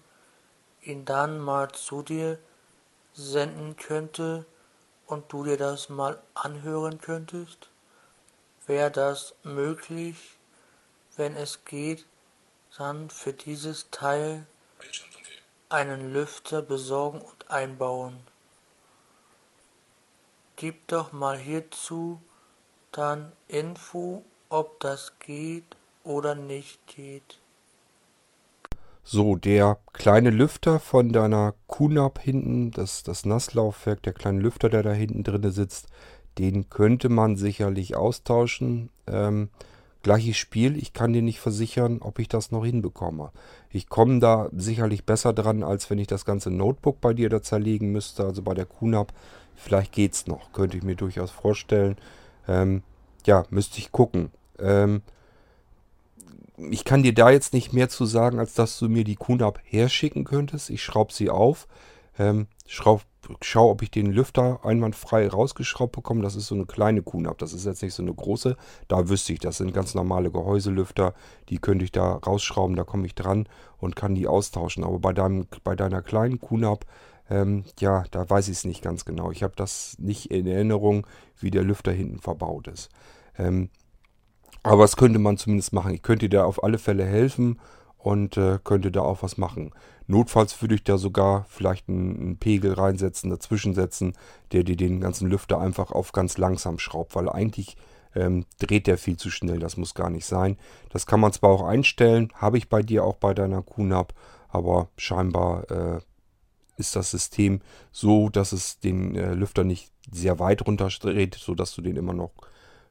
ihn 0.83 1.05
dann 1.05 1.39
mal 1.41 1.71
zu 1.73 2.03
dir 2.03 2.39
senden 3.13 3.77
könnte, 3.77 4.47
und 5.07 5.33
du 5.33 5.45
dir 5.45 5.57
das 5.57 5.89
mal 5.89 6.21
anhören 6.35 7.01
könntest? 7.01 7.69
Wäre 8.67 8.91
das 8.91 9.35
möglich, 9.43 10.37
wenn 11.17 11.37
es 11.37 11.65
geht, 11.65 12.05
dann 12.77 13.09
für 13.11 13.33
dieses 13.33 13.91
Teil 13.91 14.47
einen 15.69 16.13
Lüfter 16.13 16.63
besorgen 16.63 17.21
und 17.21 17.51
einbauen? 17.51 18.19
Gib 20.57 20.89
doch 20.89 21.13
mal 21.13 21.39
hierzu 21.39 22.21
dann 22.93 23.33
Info, 23.47 24.25
ob 24.49 24.81
das 24.81 25.13
geht 25.21 25.77
oder 26.07 26.35
nicht 26.35 26.81
geht. 26.87 27.41
So, 29.03 29.37
der 29.37 29.79
kleine 29.93 30.31
Lüfter 30.31 30.81
von 30.81 31.13
deiner 31.13 31.55
QNAP 31.69 32.19
hinten, 32.19 32.73
das, 32.73 33.03
das 33.05 33.25
Nasslaufwerk, 33.25 34.03
der 34.03 34.13
kleine 34.13 34.41
Lüfter, 34.41 34.69
der 34.69 34.83
da 34.83 34.93
hinten 34.93 35.23
drin 35.23 35.49
sitzt, 35.53 35.87
den 36.39 36.71
könnte 36.71 37.09
man 37.09 37.37
sicherlich 37.37 37.95
austauschen. 37.95 38.91
Ähm, 39.07 39.49
gleiches 40.03 40.37
Spiel, 40.37 40.77
ich 40.77 40.93
kann 40.93 41.13
dir 41.13 41.23
nicht 41.23 41.39
versichern, 41.39 41.99
ob 42.01 42.19
ich 42.19 42.29
das 42.29 42.51
noch 42.51 42.65
hinbekomme. 42.65 43.31
Ich 43.71 43.89
komme 43.89 44.19
da 44.19 44.49
sicherlich 44.53 45.05
besser 45.05 45.33
dran, 45.33 45.63
als 45.63 45.89
wenn 45.89 45.99
ich 45.99 46.09
das 46.09 46.25
ganze 46.25 46.51
Notebook 46.51 47.01
bei 47.01 47.15
dir 47.15 47.29
da 47.29 47.43
zerlegen 47.43 47.93
müsste, 47.93 48.25
also 48.25 48.43
bei 48.43 48.55
der 48.55 48.67
QNAP. 48.67 49.13
Vielleicht 49.55 49.93
geht's 49.93 50.27
noch, 50.27 50.53
könnte 50.53 50.77
ich 50.77 50.83
mir 50.83 50.97
durchaus 50.97 51.31
vorstellen. 51.31 51.97
Ähm, 52.49 52.83
ja, 53.25 53.45
müsste 53.51 53.79
ich 53.79 53.93
gucken. 53.93 54.31
Ähm, 54.59 55.03
ich 56.59 56.85
kann 56.85 57.03
dir 57.03 57.15
da 57.15 57.31
jetzt 57.31 57.53
nicht 57.53 57.73
mehr 57.73 57.89
zu 57.89 58.07
sagen, 58.07 58.39
als 58.39 58.55
dass 58.55 58.79
du 58.79 58.89
mir 58.89 59.05
die 59.05 59.17
QNAP 59.17 59.61
herschicken 59.65 60.25
könntest. 60.25 60.71
Ich 60.71 60.83
schraube 60.83 61.13
sie 61.13 61.31
auf, 61.31 61.69
ähm, 62.19 62.47
schraub, 62.67 63.03
schau, 63.43 63.71
ob 63.71 63.83
ich 63.83 63.91
den 63.91 64.11
Lüfter 64.11 64.65
einwandfrei 64.65 65.29
rausgeschraubt 65.29 65.93
bekomme. 65.93 66.23
Das 66.23 66.37
ist 66.37 66.47
so 66.47 66.55
eine 66.55 66.67
kleine 66.67 67.03
QNAP, 67.03 67.39
das 67.39 67.53
ist 67.53 67.67
jetzt 67.67 67.83
nicht 67.83 67.95
so 67.95 68.03
eine 68.03 68.15
große. 68.15 68.57
Da 68.89 69.09
wüsste 69.09 69.33
ich, 69.33 69.41
das 69.41 69.59
sind 69.59 69.75
ganz 69.75 69.95
normale 69.95 70.31
Gehäuselüfter. 70.31 71.15
Die 71.49 71.59
könnte 71.59 71.85
ich 71.85 71.93
da 71.93 72.15
rausschrauben, 72.15 72.77
da 72.77 72.85
komme 72.85 73.07
ich 73.07 73.15
dran 73.15 73.49
und 73.79 73.97
kann 73.97 74.15
die 74.15 74.27
austauschen. 74.27 74.85
Aber 74.85 74.99
bei, 74.99 75.13
deinem, 75.13 75.47
bei 75.63 75.77
deiner 75.77 76.03
kleinen 76.03 76.41
QNAP, 76.41 76.87
ähm, 77.29 77.65
ja, 77.81 78.05
da 78.13 78.29
weiß 78.29 78.49
ich 78.49 78.59
es 78.59 78.65
nicht 78.65 78.83
ganz 78.83 79.05
genau. 79.05 79.31
Ich 79.31 79.43
habe 79.43 79.55
das 79.57 79.97
nicht 79.99 80.31
in 80.31 80.47
Erinnerung, 80.47 81.07
wie 81.39 81.51
der 81.51 81.65
Lüfter 81.65 81.93
hinten 81.93 82.21
verbaut 82.21 82.69
ist. 82.69 82.89
Ähm, 83.37 83.69
aber 84.63 84.83
das 84.83 84.97
könnte 84.97 85.19
man 85.19 85.37
zumindest 85.37 85.73
machen. 85.73 85.95
Ich 85.95 86.03
könnte 86.03 86.29
dir 86.29 86.47
auf 86.47 86.63
alle 86.65 86.79
Fälle 86.79 87.05
helfen 87.05 87.61
und 87.99 88.37
äh, 88.37 88.59
könnte 88.63 88.91
da 88.91 89.03
auch 89.03 89.23
was 89.23 89.37
machen. 89.37 89.73
Notfalls 90.07 90.61
würde 90.63 90.77
ich 90.77 90.85
da 90.85 90.99
sogar 90.99 91.45
vielleicht 91.49 91.89
einen, 91.89 92.17
einen, 92.21 92.37
Pegel 92.37 92.75
reinsetzen, 92.75 93.31
dazwischen 93.31 93.75
setzen, 93.75 94.13
der 94.53 94.63
dir 94.63 94.77
den 94.77 95.01
ganzen 95.01 95.29
Lüfter 95.29 95.61
einfach 95.61 95.91
auf 95.91 96.13
ganz 96.13 96.39
langsam 96.39 96.79
schraubt, 96.79 97.17
weil 97.17 97.29
eigentlich 97.29 97.77
ähm, 98.15 98.45
dreht 98.59 98.87
der 98.87 98.99
viel 98.99 99.17
zu 99.17 99.31
schnell. 99.31 99.59
Das 99.59 99.77
muss 99.77 99.95
gar 99.95 100.11
nicht 100.11 100.27
sein. 100.27 100.57
Das 100.91 101.07
kann 101.07 101.21
man 101.21 101.33
zwar 101.33 101.51
auch 101.51 101.63
einstellen, 101.63 102.33
habe 102.35 102.59
ich 102.59 102.69
bei 102.69 102.83
dir 102.83 103.05
auch 103.05 103.17
bei 103.17 103.35
deiner 103.35 103.63
QNAP, 103.63 104.15
aber 104.49 104.89
scheinbar 104.97 105.71
äh, 105.71 106.01
ist 106.77 106.95
das 106.95 107.11
System 107.11 107.61
so, 107.91 108.29
dass 108.29 108.53
es 108.53 108.79
den 108.79 109.17
äh, 109.17 109.35
Lüfter 109.35 109.65
nicht 109.65 109.91
sehr 110.13 110.39
weit 110.39 110.67
runterdreht, 110.67 111.35
sodass 111.35 111.75
du 111.75 111.83
den 111.83 111.97
immer 111.97 112.15
noch 112.15 112.31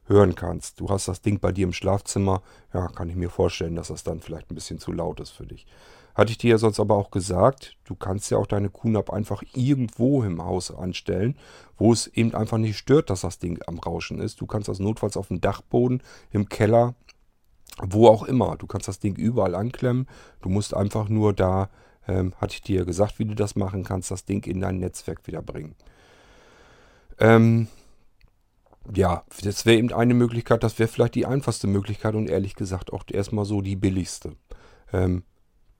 hören 0.06 0.34
kannst. 0.34 0.80
Du 0.80 0.88
hast 0.88 1.08
das 1.08 1.20
Ding 1.20 1.40
bei 1.40 1.52
dir 1.52 1.64
im 1.64 1.72
Schlafzimmer. 1.72 2.42
Ja, 2.72 2.88
kann 2.88 3.08
ich 3.08 3.16
mir 3.16 3.30
vorstellen, 3.30 3.76
dass 3.76 3.88
das 3.88 4.04
dann 4.04 4.20
vielleicht 4.20 4.50
ein 4.50 4.54
bisschen 4.54 4.78
zu 4.78 4.92
laut 4.92 5.20
ist 5.20 5.30
für 5.30 5.46
dich. 5.46 5.66
Hatte 6.14 6.30
ich 6.30 6.38
dir 6.38 6.52
ja 6.52 6.58
sonst 6.58 6.80
aber 6.80 6.96
auch 6.96 7.10
gesagt, 7.10 7.76
du 7.84 7.94
kannst 7.94 8.30
ja 8.30 8.38
auch 8.38 8.46
deine 8.46 8.70
QNAP 8.70 9.12
einfach 9.12 9.42
irgendwo 9.52 10.22
im 10.22 10.42
Haus 10.42 10.74
anstellen, 10.74 11.36
wo 11.76 11.92
es 11.92 12.06
eben 12.06 12.34
einfach 12.34 12.56
nicht 12.56 12.78
stört, 12.78 13.10
dass 13.10 13.20
das 13.20 13.38
Ding 13.38 13.60
am 13.66 13.78
Rauschen 13.78 14.18
ist. 14.18 14.40
Du 14.40 14.46
kannst 14.46 14.68
das 14.68 14.78
notfalls 14.78 15.18
auf 15.18 15.28
dem 15.28 15.42
Dachboden, 15.42 16.02
im 16.30 16.48
Keller, 16.48 16.94
wo 17.82 18.08
auch 18.08 18.22
immer. 18.22 18.56
Du 18.56 18.66
kannst 18.66 18.88
das 18.88 18.98
Ding 18.98 19.14
überall 19.14 19.54
anklemmen. 19.54 20.08
Du 20.40 20.48
musst 20.48 20.72
einfach 20.72 21.10
nur 21.10 21.34
da, 21.34 21.68
ähm, 22.08 22.32
hatte 22.40 22.54
ich 22.54 22.62
dir 22.62 22.86
gesagt, 22.86 23.18
wie 23.18 23.26
du 23.26 23.34
das 23.34 23.54
machen 23.54 23.84
kannst, 23.84 24.10
das 24.10 24.24
Ding 24.24 24.46
in 24.46 24.62
dein 24.62 24.78
Netzwerk 24.78 25.26
wieder 25.26 25.42
bringen. 25.42 25.74
Ähm, 27.18 27.68
ja, 28.94 29.24
das 29.42 29.66
wäre 29.66 29.78
eben 29.78 29.92
eine 29.92 30.14
Möglichkeit, 30.14 30.62
das 30.62 30.78
wäre 30.78 30.88
vielleicht 30.88 31.14
die 31.14 31.26
einfachste 31.26 31.66
Möglichkeit 31.66 32.14
und 32.14 32.28
ehrlich 32.28 32.54
gesagt 32.54 32.92
auch 32.92 33.04
erstmal 33.10 33.44
so 33.44 33.60
die 33.60 33.76
billigste. 33.76 34.36
Ähm, 34.92 35.24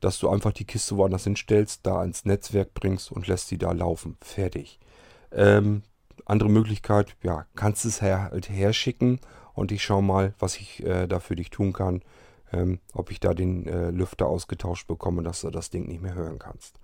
dass 0.00 0.18
du 0.18 0.28
einfach 0.28 0.52
die 0.52 0.66
Kiste 0.66 0.96
woanders 0.96 1.24
hinstellst, 1.24 1.80
da 1.84 2.04
ins 2.04 2.24
Netzwerk 2.24 2.74
bringst 2.74 3.10
und 3.10 3.26
lässt 3.26 3.48
sie 3.48 3.58
da 3.58 3.72
laufen. 3.72 4.16
Fertig. 4.20 4.78
Ähm, 5.32 5.82
andere 6.26 6.50
Möglichkeit, 6.50 7.16
ja, 7.22 7.46
kannst 7.54 7.84
es 7.84 8.02
her, 8.02 8.30
halt 8.30 8.48
herschicken 8.48 9.20
und 9.54 9.72
ich 9.72 9.82
schaue 9.82 10.02
mal, 10.02 10.34
was 10.38 10.56
ich 10.56 10.84
äh, 10.84 11.06
da 11.06 11.18
für 11.20 11.36
dich 11.36 11.50
tun 11.50 11.72
kann. 11.72 12.02
Ähm, 12.52 12.78
ob 12.92 13.10
ich 13.10 13.18
da 13.18 13.34
den 13.34 13.66
äh, 13.66 13.90
Lüfter 13.90 14.26
ausgetauscht 14.26 14.86
bekomme, 14.86 15.24
dass 15.24 15.40
du 15.40 15.50
das 15.50 15.70
Ding 15.70 15.88
nicht 15.88 16.00
mehr 16.00 16.14
hören 16.14 16.38
kannst. 16.38 16.78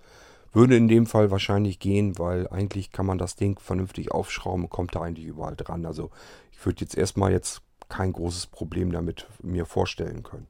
Würde 0.53 0.77
in 0.77 0.87
dem 0.87 1.07
Fall 1.07 1.31
wahrscheinlich 1.31 1.79
gehen, 1.79 2.17
weil 2.19 2.47
eigentlich 2.47 2.91
kann 2.91 3.07
man 3.07 3.17
das 3.17 3.35
Ding 3.35 3.59
vernünftig 3.59 4.11
aufschrauben, 4.11 4.69
kommt 4.69 4.95
da 4.95 5.01
eigentlich 5.01 5.25
überall 5.25 5.55
dran. 5.55 5.85
Also 5.85 6.11
ich 6.51 6.63
würde 6.65 6.81
jetzt 6.81 6.95
erstmal 6.95 7.31
jetzt 7.31 7.61
kein 7.89 8.13
großes 8.13 8.47
Problem 8.47 8.91
damit 8.91 9.27
mir 9.41 9.65
vorstellen 9.65 10.23
können. 10.23 10.47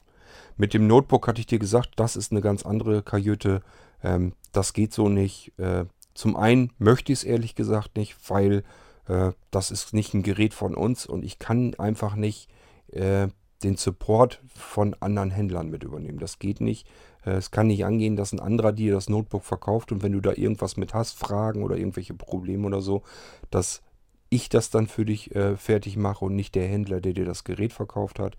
Mit 0.57 0.73
dem 0.73 0.87
Notebook 0.87 1.27
hatte 1.27 1.39
ich 1.39 1.47
dir 1.47 1.59
gesagt, 1.59 1.91
das 1.95 2.15
ist 2.15 2.31
eine 2.31 2.41
ganz 2.41 2.65
andere 2.65 3.01
Kajüte. 3.01 3.61
Ähm, 4.03 4.33
das 4.51 4.73
geht 4.73 4.93
so 4.93 5.09
nicht. 5.09 5.57
Äh, 5.57 5.85
zum 6.13 6.35
einen 6.35 6.71
möchte 6.77 7.11
ich 7.11 7.19
es 7.19 7.23
ehrlich 7.23 7.55
gesagt 7.55 7.97
nicht, 7.97 8.15
weil 8.29 8.63
äh, 9.07 9.31
das 9.51 9.71
ist 9.71 9.93
nicht 9.93 10.13
ein 10.13 10.23
Gerät 10.23 10.53
von 10.53 10.75
uns 10.75 11.05
und 11.05 11.23
ich 11.23 11.39
kann 11.39 11.73
einfach 11.75 12.15
nicht 12.15 12.49
äh, 12.91 13.27
den 13.63 13.77
Support 13.77 14.41
von 14.53 14.95
anderen 14.99 15.31
Händlern 15.31 15.69
mit 15.69 15.83
übernehmen. 15.83 16.19
Das 16.19 16.39
geht 16.39 16.61
nicht. 16.61 16.87
Äh, 17.25 17.31
es 17.31 17.51
kann 17.51 17.67
nicht 17.67 17.85
angehen, 17.85 18.15
dass 18.15 18.33
ein 18.33 18.39
anderer 18.39 18.71
dir 18.71 18.93
das 18.93 19.09
Notebook 19.09 19.43
verkauft 19.43 19.91
und 19.91 20.03
wenn 20.03 20.11
du 20.11 20.21
da 20.21 20.33
irgendwas 20.33 20.77
mit 20.77 20.93
hast, 20.93 21.17
Fragen 21.17 21.63
oder 21.63 21.77
irgendwelche 21.77 22.13
Probleme 22.13 22.67
oder 22.67 22.81
so, 22.81 23.03
dass 23.51 23.81
ich 24.29 24.49
das 24.49 24.69
dann 24.69 24.87
für 24.87 25.05
dich 25.05 25.35
äh, 25.35 25.55
fertig 25.57 25.95
mache 25.97 26.25
und 26.25 26.35
nicht 26.35 26.55
der 26.55 26.67
Händler, 26.67 27.01
der 27.01 27.13
dir 27.13 27.25
das 27.25 27.43
Gerät 27.43 27.73
verkauft 27.73 28.19
hat. 28.19 28.35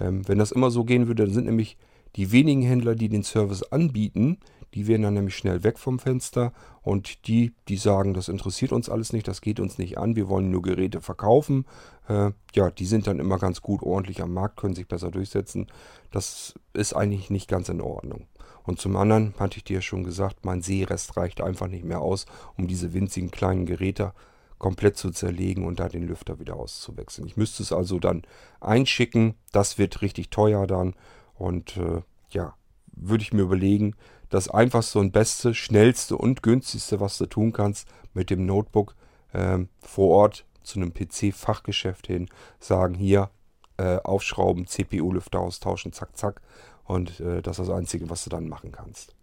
Ähm, 0.00 0.26
wenn 0.26 0.38
das 0.38 0.52
immer 0.52 0.70
so 0.70 0.84
gehen 0.84 1.06
würde, 1.06 1.24
dann 1.24 1.34
sind 1.34 1.44
nämlich 1.44 1.76
die 2.16 2.32
wenigen 2.32 2.62
Händler, 2.62 2.94
die 2.94 3.08
den 3.08 3.24
Service 3.24 3.62
anbieten, 3.64 4.38
die 4.74 4.86
wären 4.86 5.02
dann 5.02 5.14
nämlich 5.14 5.36
schnell 5.36 5.62
weg 5.62 5.78
vom 5.78 5.98
Fenster 5.98 6.52
und 6.82 7.26
die, 7.28 7.54
die 7.68 7.76
sagen, 7.76 8.12
das 8.12 8.28
interessiert 8.28 8.72
uns 8.72 8.88
alles 8.88 9.12
nicht, 9.12 9.28
das 9.28 9.40
geht 9.40 9.60
uns 9.60 9.78
nicht 9.78 9.98
an, 9.98 10.16
wir 10.16 10.28
wollen 10.28 10.50
nur 10.50 10.62
Geräte 10.62 11.00
verkaufen, 11.00 11.64
äh, 12.08 12.32
ja, 12.54 12.70
die 12.70 12.86
sind 12.86 13.06
dann 13.06 13.20
immer 13.20 13.38
ganz 13.38 13.62
gut 13.62 13.82
ordentlich 13.82 14.20
am 14.22 14.34
Markt, 14.34 14.56
können 14.56 14.74
sich 14.74 14.88
besser 14.88 15.10
durchsetzen. 15.10 15.68
Das 16.10 16.54
ist 16.72 16.94
eigentlich 16.94 17.30
nicht 17.30 17.48
ganz 17.48 17.68
in 17.68 17.80
Ordnung. 17.80 18.26
Und 18.64 18.80
zum 18.80 18.96
anderen 18.96 19.34
hatte 19.38 19.58
ich 19.58 19.64
dir 19.64 19.82
schon 19.82 20.04
gesagt, 20.04 20.44
mein 20.44 20.62
Seerest 20.62 21.16
reicht 21.16 21.40
einfach 21.40 21.68
nicht 21.68 21.84
mehr 21.84 22.00
aus, 22.00 22.26
um 22.56 22.66
diese 22.66 22.92
winzigen 22.94 23.30
kleinen 23.30 23.66
Geräte 23.66 24.12
komplett 24.58 24.96
zu 24.96 25.10
zerlegen 25.10 25.66
und 25.66 25.80
da 25.80 25.88
den 25.88 26.06
Lüfter 26.06 26.38
wieder 26.38 26.56
auszuwechseln. 26.56 27.26
Ich 27.26 27.36
müsste 27.36 27.62
es 27.62 27.72
also 27.72 27.98
dann 27.98 28.22
einschicken, 28.60 29.34
das 29.52 29.78
wird 29.78 30.00
richtig 30.00 30.30
teuer 30.30 30.66
dann 30.66 30.94
und 31.34 31.76
äh, 31.76 32.00
ja, 32.30 32.54
würde 32.96 33.22
ich 33.22 33.32
mir 33.32 33.42
überlegen, 33.42 33.94
das 34.30 34.48
einfachste 34.48 34.98
und 34.98 35.12
beste, 35.12 35.54
schnellste 35.54 36.16
und 36.16 36.42
günstigste, 36.42 37.00
was 37.00 37.18
du 37.18 37.26
tun 37.26 37.52
kannst, 37.52 37.88
mit 38.14 38.30
dem 38.30 38.46
Notebook 38.46 38.94
ähm, 39.32 39.68
vor 39.80 40.10
Ort 40.10 40.44
zu 40.62 40.78
einem 40.78 40.92
PC-Fachgeschäft 40.92 42.06
hin, 42.06 42.28
sagen 42.58 42.94
hier, 42.94 43.30
äh, 43.76 43.98
aufschrauben, 43.98 44.66
CPU-Lüfter 44.66 45.40
austauschen, 45.40 45.92
zack, 45.92 46.16
zack. 46.16 46.40
Und 46.84 47.20
äh, 47.20 47.42
das 47.42 47.58
ist 47.58 47.68
das 47.68 47.76
Einzige, 47.76 48.08
was 48.10 48.24
du 48.24 48.30
dann 48.30 48.48
machen 48.48 48.72
kannst. 48.72 49.14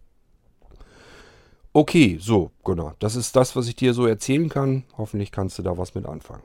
Okay, 1.72 2.18
so, 2.20 2.50
genau. 2.64 2.92
Das 2.98 3.16
ist 3.16 3.34
das, 3.34 3.56
was 3.56 3.66
ich 3.66 3.76
dir 3.76 3.94
so 3.94 4.06
erzählen 4.06 4.48
kann. 4.48 4.84
Hoffentlich 4.98 5.32
kannst 5.32 5.58
du 5.58 5.62
da 5.62 5.78
was 5.78 5.94
mit 5.94 6.04
anfangen. 6.06 6.42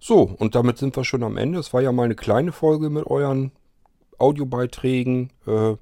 So, 0.00 0.22
und 0.22 0.54
damit 0.54 0.78
sind 0.78 0.96
wir 0.96 1.04
schon 1.04 1.22
am 1.22 1.36
Ende. 1.36 1.58
Es 1.58 1.74
war 1.74 1.82
ja 1.82 1.92
mal 1.92 2.04
eine 2.04 2.14
kleine 2.14 2.52
Folge 2.52 2.88
mit 2.88 3.06
euren 3.06 3.52
Audiobeiträgen. 4.18 5.30
Äh, 5.46 5.74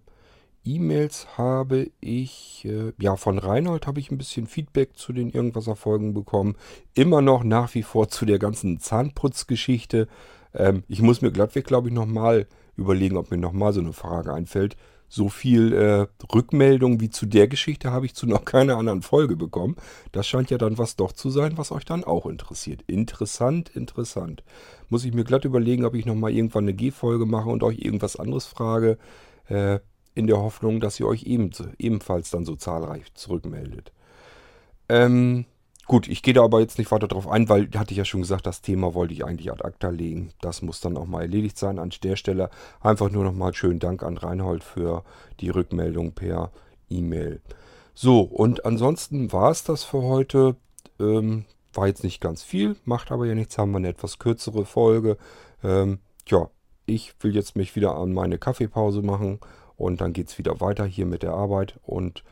E-Mails 0.64 1.38
habe 1.38 1.90
ich, 2.00 2.66
äh, 2.68 2.92
ja, 3.00 3.16
von 3.16 3.38
Reinhold 3.38 3.86
habe 3.86 4.00
ich 4.00 4.10
ein 4.10 4.18
bisschen 4.18 4.48
Feedback 4.48 4.96
zu 4.96 5.12
den 5.12 5.30
Irgendwas-Erfolgen 5.30 6.14
bekommen. 6.14 6.56
Immer 6.94 7.22
noch 7.22 7.44
nach 7.44 7.74
wie 7.74 7.84
vor 7.84 8.08
zu 8.08 8.26
der 8.26 8.40
ganzen 8.40 8.80
Zahnputzgeschichte. 8.80 10.08
Ähm, 10.52 10.82
ich 10.88 11.00
muss 11.00 11.22
mir 11.22 11.30
glattweg, 11.30 11.64
glaube 11.64 11.88
ich, 11.88 11.94
nochmal 11.94 12.48
überlegen, 12.76 13.16
ob 13.16 13.30
mir 13.30 13.38
nochmal 13.38 13.72
so 13.72 13.80
eine 13.80 13.92
Frage 13.92 14.34
einfällt 14.34 14.76
so 15.08 15.28
viel 15.28 15.72
äh, 15.72 16.06
Rückmeldung 16.32 17.00
wie 17.00 17.10
zu 17.10 17.26
der 17.26 17.48
Geschichte 17.48 17.90
habe 17.90 18.06
ich 18.06 18.14
zu 18.14 18.26
noch 18.26 18.44
keiner 18.46 18.76
anderen 18.76 19.02
Folge 19.02 19.36
bekommen. 19.36 19.76
Das 20.12 20.26
scheint 20.26 20.50
ja 20.50 20.58
dann 20.58 20.78
was 20.78 20.96
doch 20.96 21.12
zu 21.12 21.30
sein, 21.30 21.56
was 21.56 21.72
euch 21.72 21.84
dann 21.84 22.04
auch 22.04 22.26
interessiert. 22.26 22.82
Interessant, 22.86 23.70
interessant. 23.70 24.42
Muss 24.88 25.04
ich 25.04 25.14
mir 25.14 25.24
glatt 25.24 25.44
überlegen, 25.44 25.84
ob 25.84 25.94
ich 25.94 26.06
nochmal 26.06 26.32
irgendwann 26.32 26.64
eine 26.64 26.74
G-Folge 26.74 27.26
mache 27.26 27.48
und 27.48 27.62
euch 27.62 27.78
irgendwas 27.78 28.16
anderes 28.16 28.46
frage, 28.46 28.98
äh, 29.48 29.80
in 30.14 30.26
der 30.26 30.38
Hoffnung, 30.38 30.80
dass 30.80 30.98
ihr 30.98 31.06
euch 31.06 31.24
eben, 31.24 31.50
ebenfalls 31.78 32.30
dann 32.30 32.44
so 32.44 32.56
zahlreich 32.56 33.14
zurückmeldet. 33.14 33.92
Ähm, 34.88 35.44
Gut, 35.88 36.06
ich 36.06 36.22
gehe 36.22 36.34
da 36.34 36.44
aber 36.44 36.60
jetzt 36.60 36.76
nicht 36.76 36.90
weiter 36.90 37.08
drauf 37.08 37.26
ein, 37.26 37.48
weil, 37.48 37.70
hatte 37.74 37.92
ich 37.92 37.96
ja 37.96 38.04
schon 38.04 38.20
gesagt, 38.20 38.46
das 38.46 38.60
Thema 38.60 38.92
wollte 38.92 39.14
ich 39.14 39.24
eigentlich 39.24 39.50
ad 39.50 39.64
acta 39.64 39.88
legen. 39.88 40.34
Das 40.42 40.60
muss 40.60 40.82
dann 40.82 40.98
auch 40.98 41.06
mal 41.06 41.22
erledigt 41.22 41.56
sein. 41.56 41.78
An 41.78 41.90
der 42.02 42.16
Stelle 42.16 42.50
einfach 42.82 43.10
nur 43.10 43.24
nochmal 43.24 43.54
schönen 43.54 43.78
Dank 43.78 44.02
an 44.02 44.18
Reinhold 44.18 44.62
für 44.62 45.02
die 45.40 45.48
Rückmeldung 45.48 46.12
per 46.12 46.52
E-Mail. 46.90 47.40
So, 47.94 48.20
und 48.20 48.66
ansonsten 48.66 49.32
war 49.32 49.50
es 49.50 49.64
das 49.64 49.82
für 49.82 50.02
heute. 50.02 50.56
Ähm, 51.00 51.46
war 51.72 51.86
jetzt 51.86 52.04
nicht 52.04 52.20
ganz 52.20 52.42
viel, 52.42 52.76
macht 52.84 53.10
aber 53.10 53.24
ja 53.24 53.34
nichts, 53.34 53.56
haben 53.56 53.70
wir 53.70 53.78
eine 53.78 53.88
etwas 53.88 54.18
kürzere 54.18 54.66
Folge. 54.66 55.16
Ähm, 55.64 56.00
ja, 56.26 56.50
ich 56.84 57.14
will 57.20 57.34
jetzt 57.34 57.56
mich 57.56 57.76
wieder 57.76 57.96
an 57.96 58.12
meine 58.12 58.36
Kaffeepause 58.36 59.00
machen 59.00 59.40
und 59.76 60.02
dann 60.02 60.12
geht 60.12 60.28
es 60.28 60.36
wieder 60.36 60.60
weiter 60.60 60.84
hier 60.84 61.06
mit 61.06 61.22
der 61.22 61.32
Arbeit 61.32 61.78
und 61.82 62.24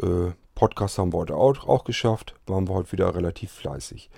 äh, 0.00 0.32
Podcast 0.54 0.98
haben 0.98 1.12
wir 1.12 1.18
heute 1.18 1.36
auch, 1.36 1.66
auch 1.66 1.84
geschafft. 1.84 2.34
Waren 2.46 2.68
wir 2.68 2.74
heute 2.74 2.92
wieder 2.92 3.14
relativ 3.14 3.50
fleißig. 3.52 4.10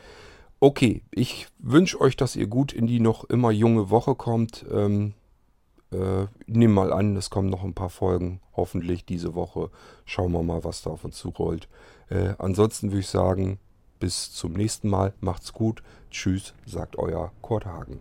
Okay, 0.60 1.02
ich 1.10 1.48
wünsche 1.58 2.00
euch, 2.00 2.16
dass 2.16 2.36
ihr 2.36 2.46
gut 2.46 2.72
in 2.72 2.86
die 2.86 3.00
noch 3.00 3.24
immer 3.24 3.50
junge 3.50 3.90
Woche 3.90 4.14
kommt. 4.14 4.64
Ähm, 4.72 5.14
äh, 5.92 6.26
nehmen 6.46 6.74
mal 6.74 6.92
an, 6.92 7.16
es 7.16 7.30
kommen 7.30 7.50
noch 7.50 7.64
ein 7.64 7.74
paar 7.74 7.90
Folgen, 7.90 8.40
hoffentlich 8.56 9.04
diese 9.04 9.34
Woche. 9.34 9.70
Schauen 10.04 10.32
wir 10.32 10.42
mal, 10.42 10.64
was 10.64 10.82
da 10.82 10.90
auf 10.90 11.04
uns 11.04 11.16
zurollt. 11.16 11.68
Äh, 12.08 12.34
ansonsten 12.38 12.90
würde 12.90 13.00
ich 13.00 13.08
sagen, 13.08 13.58
bis 14.00 14.32
zum 14.32 14.52
nächsten 14.52 14.88
Mal. 14.88 15.14
Macht's 15.20 15.52
gut. 15.52 15.82
Tschüss, 16.10 16.54
sagt 16.66 16.96
euer 16.98 17.32
Kurt 17.42 17.66
Hagen. 17.66 18.00